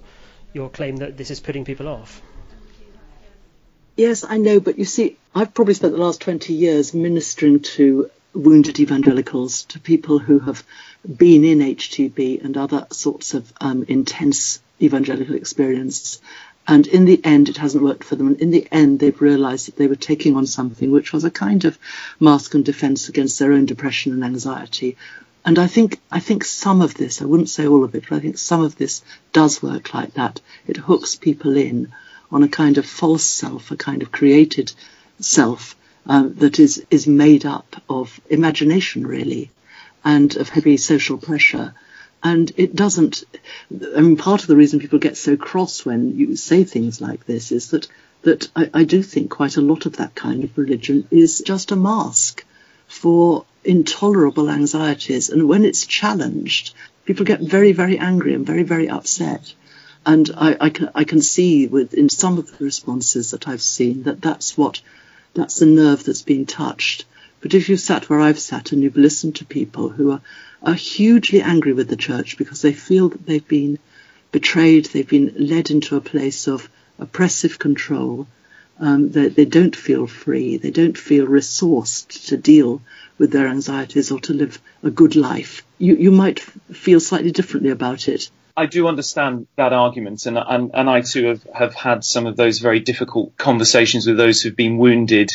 your 0.54 0.70
claim 0.70 0.96
that 0.96 1.18
this 1.18 1.30
is 1.30 1.42
putting 1.42 1.66
people 1.66 1.90
off. 1.90 2.22
Yes, 4.00 4.24
I 4.24 4.38
know, 4.38 4.62
but 4.62 4.80
you 4.80 4.86
see, 4.86 5.18
I've 5.36 5.54
probably 5.54 5.74
spent 5.74 5.92
the 5.92 6.02
last 6.02 6.22
20 6.22 6.54
years 6.54 6.94
ministering 6.94 7.60
to 7.76 8.10
wounded 8.34 8.80
evangelicals, 8.80 9.64
to 9.64 9.78
people 9.78 10.20
who 10.20 10.40
have 10.40 10.64
been 11.04 11.44
in 11.44 11.60
HTB 11.60 12.42
and 12.42 12.56
other 12.56 12.88
sorts 12.94 13.34
of 13.34 13.52
um, 13.60 13.84
intense 13.90 14.62
evangelical 14.82 15.36
experience. 15.36 16.22
And 16.66 16.88
in 16.88 17.04
the 17.04 17.20
end, 17.26 17.50
it 17.50 17.58
hasn't 17.58 17.84
worked 17.84 18.06
for 18.06 18.16
them. 18.16 18.28
And 18.28 18.40
in 18.40 18.52
the 18.52 18.66
end, 18.72 19.02
they've 19.02 19.22
realized 19.22 19.68
that 19.68 19.76
they 19.76 19.88
were 19.88 19.98
taking 19.98 20.38
on 20.38 20.48
something 20.48 20.92
which 20.92 21.12
was 21.12 21.26
a 21.26 21.30
kind 21.30 21.66
of 21.66 21.78
mask 22.22 22.54
and 22.54 22.64
defense 22.64 23.10
against 23.10 23.38
their 23.38 23.52
own 23.52 23.66
depression 23.66 24.14
and 24.14 24.24
anxiety. 24.24 24.96
And 25.44 25.60
I 25.60 25.68
think, 25.68 26.00
I 26.10 26.22
think 26.22 26.46
some 26.46 26.82
of 26.82 26.94
this, 26.94 27.22
I 27.22 27.26
wouldn't 27.26 27.50
say 27.50 27.68
all 27.68 27.84
of 27.84 27.94
it, 27.96 28.06
but 28.08 28.16
I 28.16 28.22
think 28.22 28.38
some 28.38 28.62
of 28.62 28.78
this 28.78 29.04
does 29.34 29.62
work 29.62 29.94
like 29.94 30.14
that. 30.14 30.40
It 30.68 30.78
hooks 30.78 31.16
people 31.16 31.58
in 31.58 31.92
on 32.32 32.44
a 32.44 32.48
kind 32.48 32.78
of 32.78 32.86
false 32.86 33.24
self, 33.24 33.72
a 33.72 33.78
kind 33.78 34.02
of 34.02 34.12
created 34.12 34.72
self 35.20 35.76
uh, 36.08 36.28
that 36.36 36.60
is, 36.60 36.86
is 36.90 37.08
made 37.08 37.46
up 37.46 37.82
of 37.90 38.20
imagination, 38.30 39.06
really, 39.06 39.52
and 40.04 40.36
of 40.38 40.50
heavy 40.50 40.78
social 40.78 41.18
pressure. 41.18 41.74
And 42.24 42.52
it 42.58 42.76
doesn't, 42.76 43.24
I 43.96 44.02
mean, 44.02 44.18
part 44.18 44.42
of 44.42 44.48
the 44.48 44.56
reason 44.56 44.80
people 44.80 45.00
get 45.00 45.18
so 45.18 45.38
cross 45.38 45.86
when 45.86 46.18
you 46.18 46.36
say 46.36 46.64
things 46.64 47.00
like 47.00 47.26
this 47.26 47.52
is 47.52 47.72
that, 47.72 47.88
that 48.24 48.50
I, 48.56 48.70
I 48.74 48.84
do 48.84 49.02
think 49.02 49.32
quite 49.32 49.58
a 49.58 49.62
lot 49.62 49.86
of 49.86 49.98
that 49.98 50.16
kind 50.16 50.44
of 50.44 50.58
religion 50.58 51.08
is 51.12 51.42
just 51.46 51.72
a 51.72 51.76
mask 51.76 52.44
for 52.88 53.46
intolerable 53.64 54.50
anxieties. 54.50 55.30
And 55.30 55.48
when 55.48 55.64
it's 55.64 55.86
challenged, 55.86 56.74
people 57.06 57.26
get 57.26 57.40
very, 57.40 57.72
very 57.72 57.98
angry 57.98 58.34
and 58.34 58.46
very, 58.46 58.64
very 58.64 58.90
upset. 58.90 59.54
And 60.06 60.30
I, 60.36 60.58
I, 60.60 60.70
can, 60.70 60.90
I 60.96 61.04
can 61.04 61.22
see 61.22 61.68
with 61.68 61.94
in 61.94 62.10
some 62.10 62.38
of 62.38 62.58
the 62.58 62.66
responses 62.66 63.32
that 63.32 63.48
I've 63.48 63.62
seen 63.62 64.04
that 64.04 64.22
that's 64.22 64.58
what 64.58 64.82
that's 65.34 65.60
the 65.60 65.66
nerve 65.66 66.04
that's 66.04 66.24
been 66.24 66.46
touched. 66.46 67.06
But 67.42 67.54
if 67.54 67.70
you've 67.70 67.80
sat 67.80 68.10
where 68.10 68.20
I've 68.20 68.40
sat 68.40 68.72
and 68.72 68.82
you've 68.82 68.98
listened 68.98 69.36
to 69.38 69.46
people 69.46 69.90
who 69.90 70.12
are, 70.12 70.22
are 70.64 70.74
hugely 70.74 71.42
angry 71.42 71.74
with 71.74 71.88
the 71.88 71.96
church 71.96 72.38
because 72.38 72.62
they 72.62 72.74
feel 72.74 73.10
that 73.10 73.26
they've 73.26 73.48
been 73.48 73.80
betrayed, 74.32 74.86
they've 74.86 75.08
been 75.08 75.34
led 75.38 75.70
into 75.70 75.96
a 75.96 76.02
place 76.02 76.48
of 76.48 76.70
oppressive 76.98 77.60
control, 77.60 78.28
um, 78.80 79.10
they, 79.12 79.28
they 79.28 79.46
don't 79.46 79.76
feel 79.76 80.08
free, 80.08 80.58
they 80.58 80.72
don't 80.72 80.98
feel 80.98 81.28
resourced 81.28 82.28
to 82.28 82.38
deal 82.38 82.82
with 83.18 83.32
their 83.32 83.48
anxieties 83.48 84.12
or 84.12 84.20
to 84.22 84.34
live 84.34 84.62
a 84.84 84.90
good 84.90 85.16
life. 85.16 85.66
You, 85.78 85.96
you 85.96 86.12
might 86.12 86.40
feel 86.40 87.00
slightly 87.00 87.32
differently 87.32 87.72
about 87.72 88.08
it. 88.08 88.30
I 88.56 88.66
do 88.66 88.88
understand 88.88 89.48
that 89.56 89.74
argument, 89.74 90.26
and, 90.26 90.38
and, 90.38 90.72
and 90.74 90.90
I 90.90 91.02
too 91.02 91.28
have, 91.28 91.44
have 91.54 91.74
had 91.74 92.04
some 92.04 92.26
of 92.26 92.36
those 92.36 92.60
very 92.60 92.80
difficult 92.80 93.38
conversations 93.38 94.06
with 94.06 94.18
those 94.18 94.42
who've 94.42 94.56
been 94.56 94.78
wounded 94.78 95.32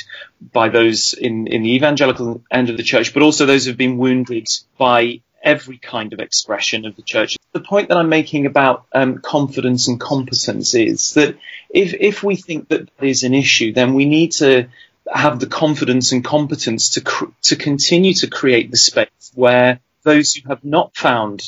by 0.52 0.68
those 0.68 1.14
in, 1.14 1.46
in 1.46 1.62
the 1.62 1.74
evangelical 1.74 2.42
end 2.50 2.70
of 2.70 2.76
the 2.76 2.82
church, 2.82 3.14
but 3.14 3.22
also 3.22 3.46
those 3.46 3.66
who've 3.66 3.76
been 3.76 3.98
wounded 3.98 4.46
by 4.76 5.20
every 5.42 5.78
kind 5.78 6.12
of 6.12 6.18
expression 6.18 6.86
of 6.86 6.96
the 6.96 7.02
church. 7.02 7.36
The 7.52 7.60
point 7.60 7.88
that 7.88 7.98
I'm 7.98 8.08
making 8.08 8.46
about 8.46 8.86
um, 8.92 9.18
confidence 9.18 9.88
and 9.88 10.00
competence 10.00 10.74
is 10.74 11.14
that 11.14 11.36
if 11.70 11.94
if 11.94 12.22
we 12.22 12.36
think 12.36 12.68
that 12.68 12.88
that 12.96 13.06
is 13.06 13.22
an 13.22 13.34
issue, 13.34 13.72
then 13.72 13.94
we 13.94 14.06
need 14.06 14.32
to 14.32 14.68
have 15.12 15.38
the 15.38 15.46
confidence 15.46 16.12
and 16.12 16.24
competence 16.24 16.90
to 16.90 17.02
cr- 17.02 17.26
to 17.42 17.56
continue 17.56 18.14
to 18.14 18.26
create 18.26 18.70
the 18.70 18.76
space 18.76 19.32
where 19.34 19.80
those 20.02 20.32
who 20.32 20.48
have 20.48 20.64
not 20.64 20.96
found 20.96 21.42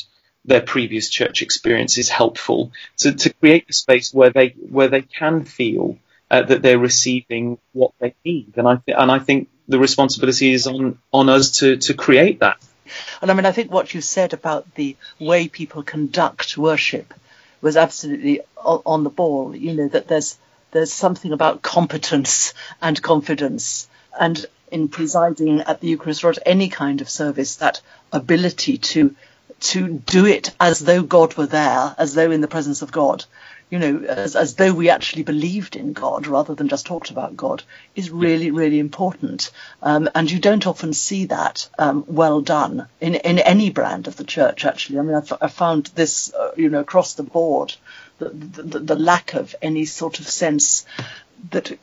their 0.47 0.61
previous 0.61 1.09
church 1.09 1.43
experience 1.43 1.99
is 1.99 2.09
helpful 2.09 2.73
to, 2.99 3.13
to 3.13 3.33
create 3.35 3.67
the 3.67 3.73
space 3.73 4.15
where 4.15 4.31
they 4.31 4.49
where 4.71 4.89
they 4.89 5.03
can 5.03 5.45
feel 5.45 5.99
uh, 6.31 6.43
that 6.43 6.63
they're 6.63 6.79
receiving 6.79 7.59
what 7.73 7.93
they 7.99 8.15
need. 8.25 8.53
And 8.57 8.69
I 8.69 8.77
th- 8.77 8.97
and 8.99 9.11
I 9.11 9.19
think 9.19 9.49
the 9.69 9.79
responsibility 9.79 10.53
is 10.53 10.67
on 10.67 10.99
on 11.13 11.29
us 11.29 11.59
to 11.59 11.77
to 11.77 11.95
create 11.95 12.41
that. 12.41 12.59
And 13.21 13.31
I 13.31 13.35
mean 13.35 13.47
I 13.47 13.53
think 13.53 13.71
what 13.71 13.93
you 13.93 14.01
said 14.01 14.33
about 14.33 14.75
the 14.75 14.97
way 15.19 15.49
people 15.49 15.83
conduct 15.83 16.57
worship 16.57 17.13
was 17.61 17.77
absolutely 17.77 18.41
on 18.57 19.03
the 19.03 19.11
ball 19.11 19.57
you 19.57 19.73
know 19.75 19.89
that 19.89 20.09
there's 20.09 20.39
there's 20.71 20.93
something 20.93 21.33
about 21.33 21.63
competence 21.63 22.55
and 22.83 23.01
confidence. 23.03 23.89
And 24.19 24.45
in 24.71 24.89
presiding 24.89 25.61
at 25.61 25.81
the 25.81 25.89
Eucharist 25.89 26.25
or 26.25 26.31
at 26.31 26.39
any 26.45 26.69
kind 26.69 27.01
of 27.01 27.09
service 27.09 27.57
that 27.57 27.81
ability 28.13 28.79
to 28.79 29.15
to 29.59 29.89
do 29.89 30.27
it 30.27 30.55
as 30.61 30.81
though 30.81 31.03
God 31.03 31.37
were 31.37 31.47
there, 31.47 31.95
as 31.99 32.15
though 32.15 32.31
in 32.31 32.41
the 32.41 32.49
presence 32.49 32.83
of 32.83 32.93
God, 32.93 33.25
you 33.71 33.79
know, 33.79 34.05
as, 34.05 34.37
as 34.37 34.55
though 34.55 34.73
we 34.73 34.91
actually 34.91 35.25
believed 35.25 35.75
in 35.75 35.93
God 35.93 36.27
rather 36.27 36.55
than 36.55 36.69
just 36.69 36.87
talked 36.87 37.11
about 37.11 37.37
God, 37.37 37.65
is 37.97 38.11
really, 38.11 38.51
really 38.51 38.79
important. 38.79 39.51
Um, 39.83 40.09
and 40.15 40.31
you 40.31 40.39
don't 40.39 40.67
often 40.67 40.93
see 40.93 41.27
that 41.27 41.69
um, 41.79 42.05
well 42.07 42.41
done 42.41 42.87
in, 43.01 43.17
in 43.17 43.39
any 43.41 43.71
brand 43.71 44.07
of 44.07 44.17
the 44.17 44.25
church, 44.25 44.65
actually. 44.65 45.01
I 45.01 45.03
mean, 45.03 45.17
I've, 45.17 45.33
I've 45.41 45.53
found 45.53 45.87
this, 45.95 46.33
uh, 46.33 46.53
you 46.57 46.69
know, 46.69 46.81
across 46.81 47.15
the 47.15 47.25
board, 47.25 47.75
the, 48.19 48.29
the, 48.29 48.79
the 48.79 48.97
lack 48.97 49.35
of 49.35 49.55
any 49.61 49.85
sort 49.85 50.21
of 50.21 50.29
sense 50.29 50.87
that 51.51 51.77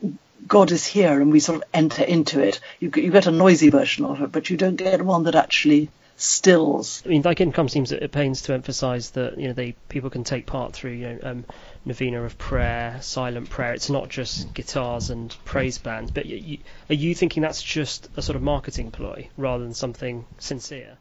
God 0.46 0.72
is 0.72 0.86
here 0.86 1.20
and 1.20 1.32
we 1.32 1.40
sort 1.40 1.56
of 1.56 1.64
enter 1.74 2.02
into 2.02 2.40
it. 2.40 2.60
You, 2.80 2.90
you 2.96 3.10
get 3.10 3.26
a 3.26 3.30
noisy 3.30 3.68
version 3.68 4.04
of 4.04 4.22
it, 4.22 4.32
but 4.32 4.48
you 4.48 4.56
don't 4.56 4.76
get 4.76 5.02
one 5.02 5.24
that 5.24 5.34
actually 5.34 5.90
stills. 6.16 7.02
I 7.04 7.08
mean, 7.08 7.22
Thy 7.22 7.34
Kingdom 7.34 7.68
seems 7.68 7.92
at 7.92 8.12
pains 8.12 8.42
to 8.42 8.54
emphasise 8.54 9.10
that 9.10 9.38
you 9.38 9.48
know 9.48 9.54
they 9.54 9.72
people 9.88 10.10
can 10.10 10.24
take 10.24 10.46
part 10.46 10.72
through 10.72 10.92
you 10.92 11.08
know 11.08 11.18
um, 11.22 11.44
novena 11.84 12.22
of 12.22 12.38
prayer, 12.38 12.98
silent 13.00 13.50
prayer. 13.50 13.74
It's 13.74 13.90
not 13.90 14.08
just 14.08 14.54
guitars 14.54 15.10
and 15.10 15.34
praise 15.44 15.78
bands. 15.78 16.10
But 16.10 16.26
you, 16.26 16.58
are 16.88 16.94
you 16.94 17.14
thinking 17.14 17.42
that's 17.42 17.62
just 17.62 18.08
a 18.16 18.22
sort 18.22 18.36
of 18.36 18.42
marketing 18.42 18.90
ploy 18.90 19.28
rather 19.36 19.64
than 19.64 19.74
something 19.74 20.24
sincere? 20.38 20.96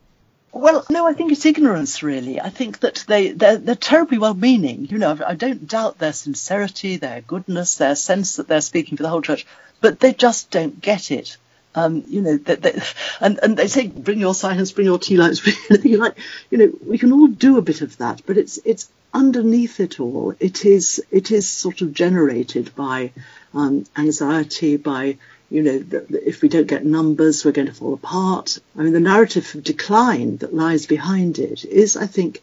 Well, 0.52 0.86
no, 0.88 1.08
I 1.08 1.13
think 1.13 1.32
it's 1.32 1.47
ignorance, 1.47 2.04
really. 2.04 2.39
I 2.39 2.49
think 2.49 2.82
that 2.82 3.06
they, 3.08 3.32
they're, 3.32 3.58
they're 3.58 3.76
terribly 3.76 4.19
well 4.19 4.36
meaning. 4.36 4.86
You 4.86 4.99
know, 4.99 5.17
I 5.26 5.34
don't 5.34 5.67
doubt 5.67 5.97
their 5.97 6.13
sincerity, 6.13 6.97
their 6.97 7.21
goodness, 7.21 7.78
their 7.78 7.95
sense 7.95 8.36
that 8.36 8.47
they're 8.47 8.62
speaking 8.62 8.95
for 8.95 9.02
the 9.02 9.10
whole 9.10 9.23
church, 9.23 9.47
but 9.82 9.99
they 9.99 10.13
just 10.13 10.52
don't 10.52 10.80
get 10.80 11.10
it. 11.10 11.38
Um, 11.75 12.03
you 12.07 12.21
know, 12.21 12.39
and, 13.19 13.39
and 13.41 13.57
they 13.57 13.67
say, 13.67 13.88
bring 13.88 14.19
your 14.19 14.36
silence, 14.36 14.71
bring 14.71 14.86
your 14.86 14.99
tea 14.99 15.17
lights, 15.17 15.39
bring 15.43 15.55
anything 15.69 15.97
like. 15.97 16.17
You 16.51 16.57
know, 16.59 16.71
we 16.86 16.97
can 16.97 17.12
all 17.12 17.27
do 17.27 17.57
a 17.57 17.62
bit 17.63 17.81
of 17.81 17.97
that, 17.97 18.21
but 18.25 18.38
it's, 18.38 18.59
it's 18.63 18.89
underneath 19.13 19.79
it 19.79 19.99
all. 19.99 20.36
It 20.39 20.65
is, 20.65 21.03
it 21.12 21.31
is 21.31 21.47
sort 21.47 21.81
of 21.81 21.93
generated 21.93 22.75
by 22.75 23.12
um, 23.53 23.86
anxiety, 23.97 24.77
by, 24.77 25.17
you 25.49 25.63
know, 25.63 25.83
if 26.09 26.41
we 26.41 26.49
don't 26.49 26.67
get 26.67 26.86
numbers, 26.86 27.45
we're 27.45 27.51
going 27.51 27.67
to 27.67 27.73
fall 27.73 27.93
apart. 27.93 28.59
I 28.77 28.81
mean, 28.81 28.93
the 28.93 28.99
narrative 28.99 29.53
of 29.55 29.63
decline 29.63 30.38
that 30.38 30.53
lies 30.53 30.86
behind 30.86 31.39
it 31.39 31.63
is, 31.65 31.95
I 31.97 32.07
think, 32.07 32.41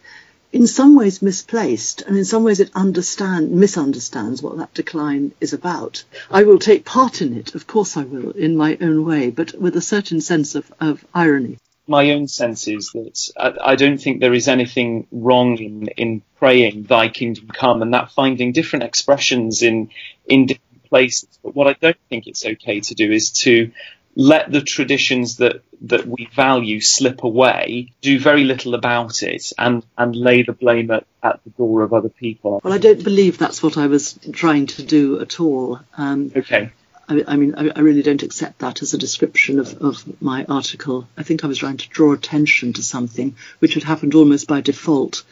in 0.52 0.66
some 0.66 0.96
ways 0.96 1.22
misplaced, 1.22 2.02
and 2.02 2.16
in 2.16 2.24
some 2.24 2.42
ways 2.44 2.60
it 2.60 2.70
understand 2.74 3.50
misunderstands 3.52 4.42
what 4.42 4.58
that 4.58 4.74
decline 4.74 5.32
is 5.40 5.52
about. 5.52 6.04
I 6.30 6.42
will 6.42 6.58
take 6.58 6.84
part 6.84 7.22
in 7.22 7.36
it, 7.36 7.54
of 7.54 7.66
course 7.66 7.96
I 7.96 8.02
will, 8.02 8.30
in 8.30 8.56
my 8.56 8.76
own 8.80 9.04
way, 9.04 9.30
but 9.30 9.54
with 9.54 9.76
a 9.76 9.80
certain 9.80 10.20
sense 10.20 10.54
of, 10.54 10.72
of 10.80 11.04
irony. 11.14 11.58
My 11.86 12.10
own 12.12 12.28
sense 12.28 12.68
is 12.68 12.90
that 12.92 13.58
I, 13.64 13.74
don't 13.74 13.98
think 13.98 14.20
there 14.20 14.34
is 14.34 14.46
anything 14.46 15.06
wrong 15.10 15.58
in, 15.58 15.88
in 15.88 16.22
praying 16.38 16.84
Thy 16.84 17.08
kingdom 17.08 17.48
come 17.48 17.82
and 17.82 17.94
that 17.94 18.12
finding 18.12 18.52
different 18.52 18.84
expressions 18.84 19.62
in 19.62 19.90
in 20.26 20.46
different 20.46 20.84
places. 20.88 21.38
But 21.42 21.56
what 21.56 21.66
I 21.66 21.72
don't 21.72 21.98
think 22.08 22.28
it's 22.28 22.46
okay 22.46 22.78
to 22.80 22.94
do 22.94 23.10
is 23.10 23.30
to 23.42 23.72
let 24.14 24.50
the 24.50 24.60
traditions 24.60 25.36
that 25.36 25.62
that 25.82 26.06
we 26.06 26.28
value 26.34 26.80
slip 26.80 27.24
away, 27.24 27.92
do 28.02 28.18
very 28.18 28.44
little 28.44 28.74
about 28.74 29.22
it, 29.22 29.52
and 29.58 29.84
and 29.96 30.14
lay 30.14 30.42
the 30.42 30.52
blame 30.52 30.90
at, 30.90 31.06
at 31.22 31.40
the 31.44 31.50
door 31.50 31.82
of 31.82 31.92
other 31.92 32.08
people. 32.08 32.60
Well, 32.62 32.72
I 32.72 32.78
don't 32.78 33.02
believe 33.02 33.38
that's 33.38 33.62
what 33.62 33.78
I 33.78 33.86
was 33.86 34.18
trying 34.32 34.66
to 34.66 34.82
do 34.82 35.20
at 35.20 35.40
all. 35.40 35.80
Um, 35.96 36.32
okay. 36.36 36.70
I, 37.08 37.24
I 37.26 37.36
mean, 37.36 37.54
I, 37.56 37.70
I, 37.74 37.80
really 37.80 38.02
don't 38.02 38.22
accept 38.22 38.60
that 38.60 38.82
as 38.82 38.94
a 38.94 38.98
description 38.98 39.58
of, 39.58 39.74
of 39.82 40.22
my 40.22 40.44
article. 40.44 41.08
I 41.16 41.24
think 41.24 41.42
I 41.42 41.48
was 41.48 41.58
trying 41.58 41.78
to 41.78 41.88
draw 41.88 42.12
attention 42.12 42.72
to 42.74 42.82
something 42.82 43.34
which 43.58 43.74
had 43.74 43.82
happened 43.82 44.14
almost 44.14 44.46
by 44.46 44.60
default 44.60 45.24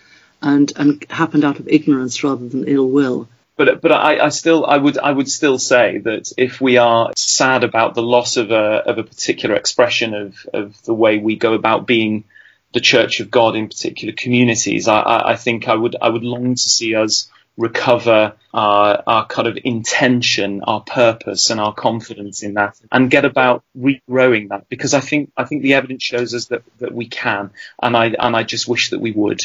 and, 0.43 0.73
and 0.75 1.05
happened 1.09 1.45
out 1.45 1.61
of 1.61 1.69
ignorance 1.69 2.25
rather 2.25 2.49
than 2.49 2.67
ill 2.67 2.89
will 2.89 3.29
but 3.59 3.83
but 3.83 3.93
I, 3.93 4.27
I, 4.27 4.29
still 4.29 4.65
I 4.65 4.77
would 4.79 4.97
I 4.97 5.11
would 5.11 5.29
still 5.29 5.59
say 5.59 5.99
that 5.99 6.33
if 6.39 6.61
we 6.61 6.79
are 6.79 7.13
sad 7.17 7.65
about 7.65 7.95
the 7.95 8.03
loss 8.03 8.37
of 8.37 8.53
a 8.53 8.55
of 8.89 8.99
a 8.99 9.03
particular 9.03 9.57
expression 9.57 10.15
of 10.15 10.47
of 10.55 10.81
the 10.85 10.95
way 10.95 11.19
we 11.19 11.37
go 11.37 11.55
about 11.55 11.87
being 11.87 12.25
the 12.73 12.81
Church 12.81 13.19
of 13.19 13.31
God 13.31 13.57
in 13.57 13.67
particular 13.67 14.15
communities, 14.17 14.87
I, 14.87 15.33
I 15.33 15.37
think 15.37 15.69
I 15.69 15.75
would 15.75 15.97
I 16.01 16.09
would 16.09 16.23
long 16.23 16.55
to 16.55 16.63
see 16.63 16.95
us 16.95 17.29
recover 17.57 18.35
our 18.55 19.03
our 19.05 19.27
kind 19.27 19.49
of 19.49 19.59
intention, 19.65 20.63
our 20.63 20.81
purpose, 20.81 21.51
and 21.51 21.61
our 21.61 21.75
confidence 21.75 22.45
in 22.45 22.55
that, 22.55 22.79
and 22.93 23.11
get 23.11 23.25
about 23.25 23.65
regrowing 23.77 24.51
that 24.51 24.69
because 24.69 24.95
I 24.95 25.01
think 25.01 25.33
I 25.37 25.43
think 25.45 25.63
the 25.63 25.75
evidence 25.75 26.05
shows 26.05 26.33
us 26.33 26.47
that 26.47 26.63
that 26.79 26.95
we 26.95 27.09
can, 27.09 27.51
and 27.83 27.97
I 27.97 28.15
and 28.17 28.37
I 28.37 28.45
just 28.45 28.69
wish 28.69 28.91
that 28.91 29.01
we 29.01 29.11
would. 29.11 29.41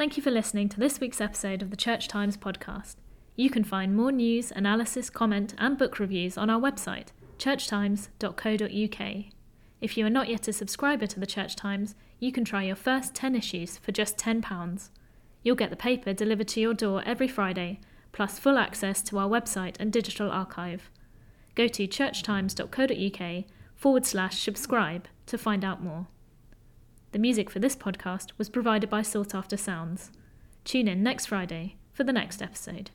Thank 0.00 0.16
you 0.16 0.22
for 0.22 0.30
listening 0.30 0.70
to 0.70 0.80
this 0.80 0.98
week's 0.98 1.20
episode 1.20 1.60
of 1.60 1.68
the 1.68 1.76
Church 1.76 2.08
Times 2.08 2.38
podcast. 2.38 2.94
You 3.36 3.50
can 3.50 3.64
find 3.64 3.94
more 3.94 4.10
news, 4.10 4.50
analysis, 4.50 5.10
comment, 5.10 5.54
and 5.58 5.76
book 5.76 5.98
reviews 5.98 6.38
on 6.38 6.48
our 6.48 6.58
website, 6.58 7.08
churchtimes.co.uk. 7.38 9.24
If 9.82 9.98
you 9.98 10.06
are 10.06 10.08
not 10.08 10.30
yet 10.30 10.48
a 10.48 10.54
subscriber 10.54 11.06
to 11.06 11.20
the 11.20 11.26
Church 11.26 11.54
Times, 11.54 11.94
you 12.18 12.32
can 12.32 12.46
try 12.46 12.62
your 12.62 12.76
first 12.76 13.14
10 13.14 13.36
issues 13.36 13.76
for 13.76 13.92
just 13.92 14.16
£10. 14.16 14.88
You'll 15.42 15.54
get 15.54 15.68
the 15.68 15.76
paper 15.76 16.14
delivered 16.14 16.48
to 16.48 16.60
your 16.62 16.72
door 16.72 17.02
every 17.04 17.28
Friday, 17.28 17.78
plus 18.12 18.38
full 18.38 18.56
access 18.56 19.02
to 19.02 19.18
our 19.18 19.28
website 19.28 19.76
and 19.78 19.92
digital 19.92 20.30
archive. 20.30 20.88
Go 21.54 21.68
to 21.68 21.86
churchtimes.co.uk 21.86 23.44
forward 23.74 24.06
slash 24.06 24.42
subscribe 24.42 25.08
to 25.26 25.36
find 25.36 25.62
out 25.62 25.82
more. 25.84 26.06
The 27.12 27.18
music 27.18 27.50
for 27.50 27.58
this 27.58 27.74
podcast 27.74 28.30
was 28.38 28.48
provided 28.48 28.88
by 28.88 29.02
Sought 29.02 29.34
After 29.34 29.56
Sounds. 29.56 30.12
Tune 30.64 30.86
in 30.86 31.02
next 31.02 31.26
Friday 31.26 31.74
for 31.92 32.04
the 32.04 32.12
next 32.12 32.40
episode. 32.40 32.92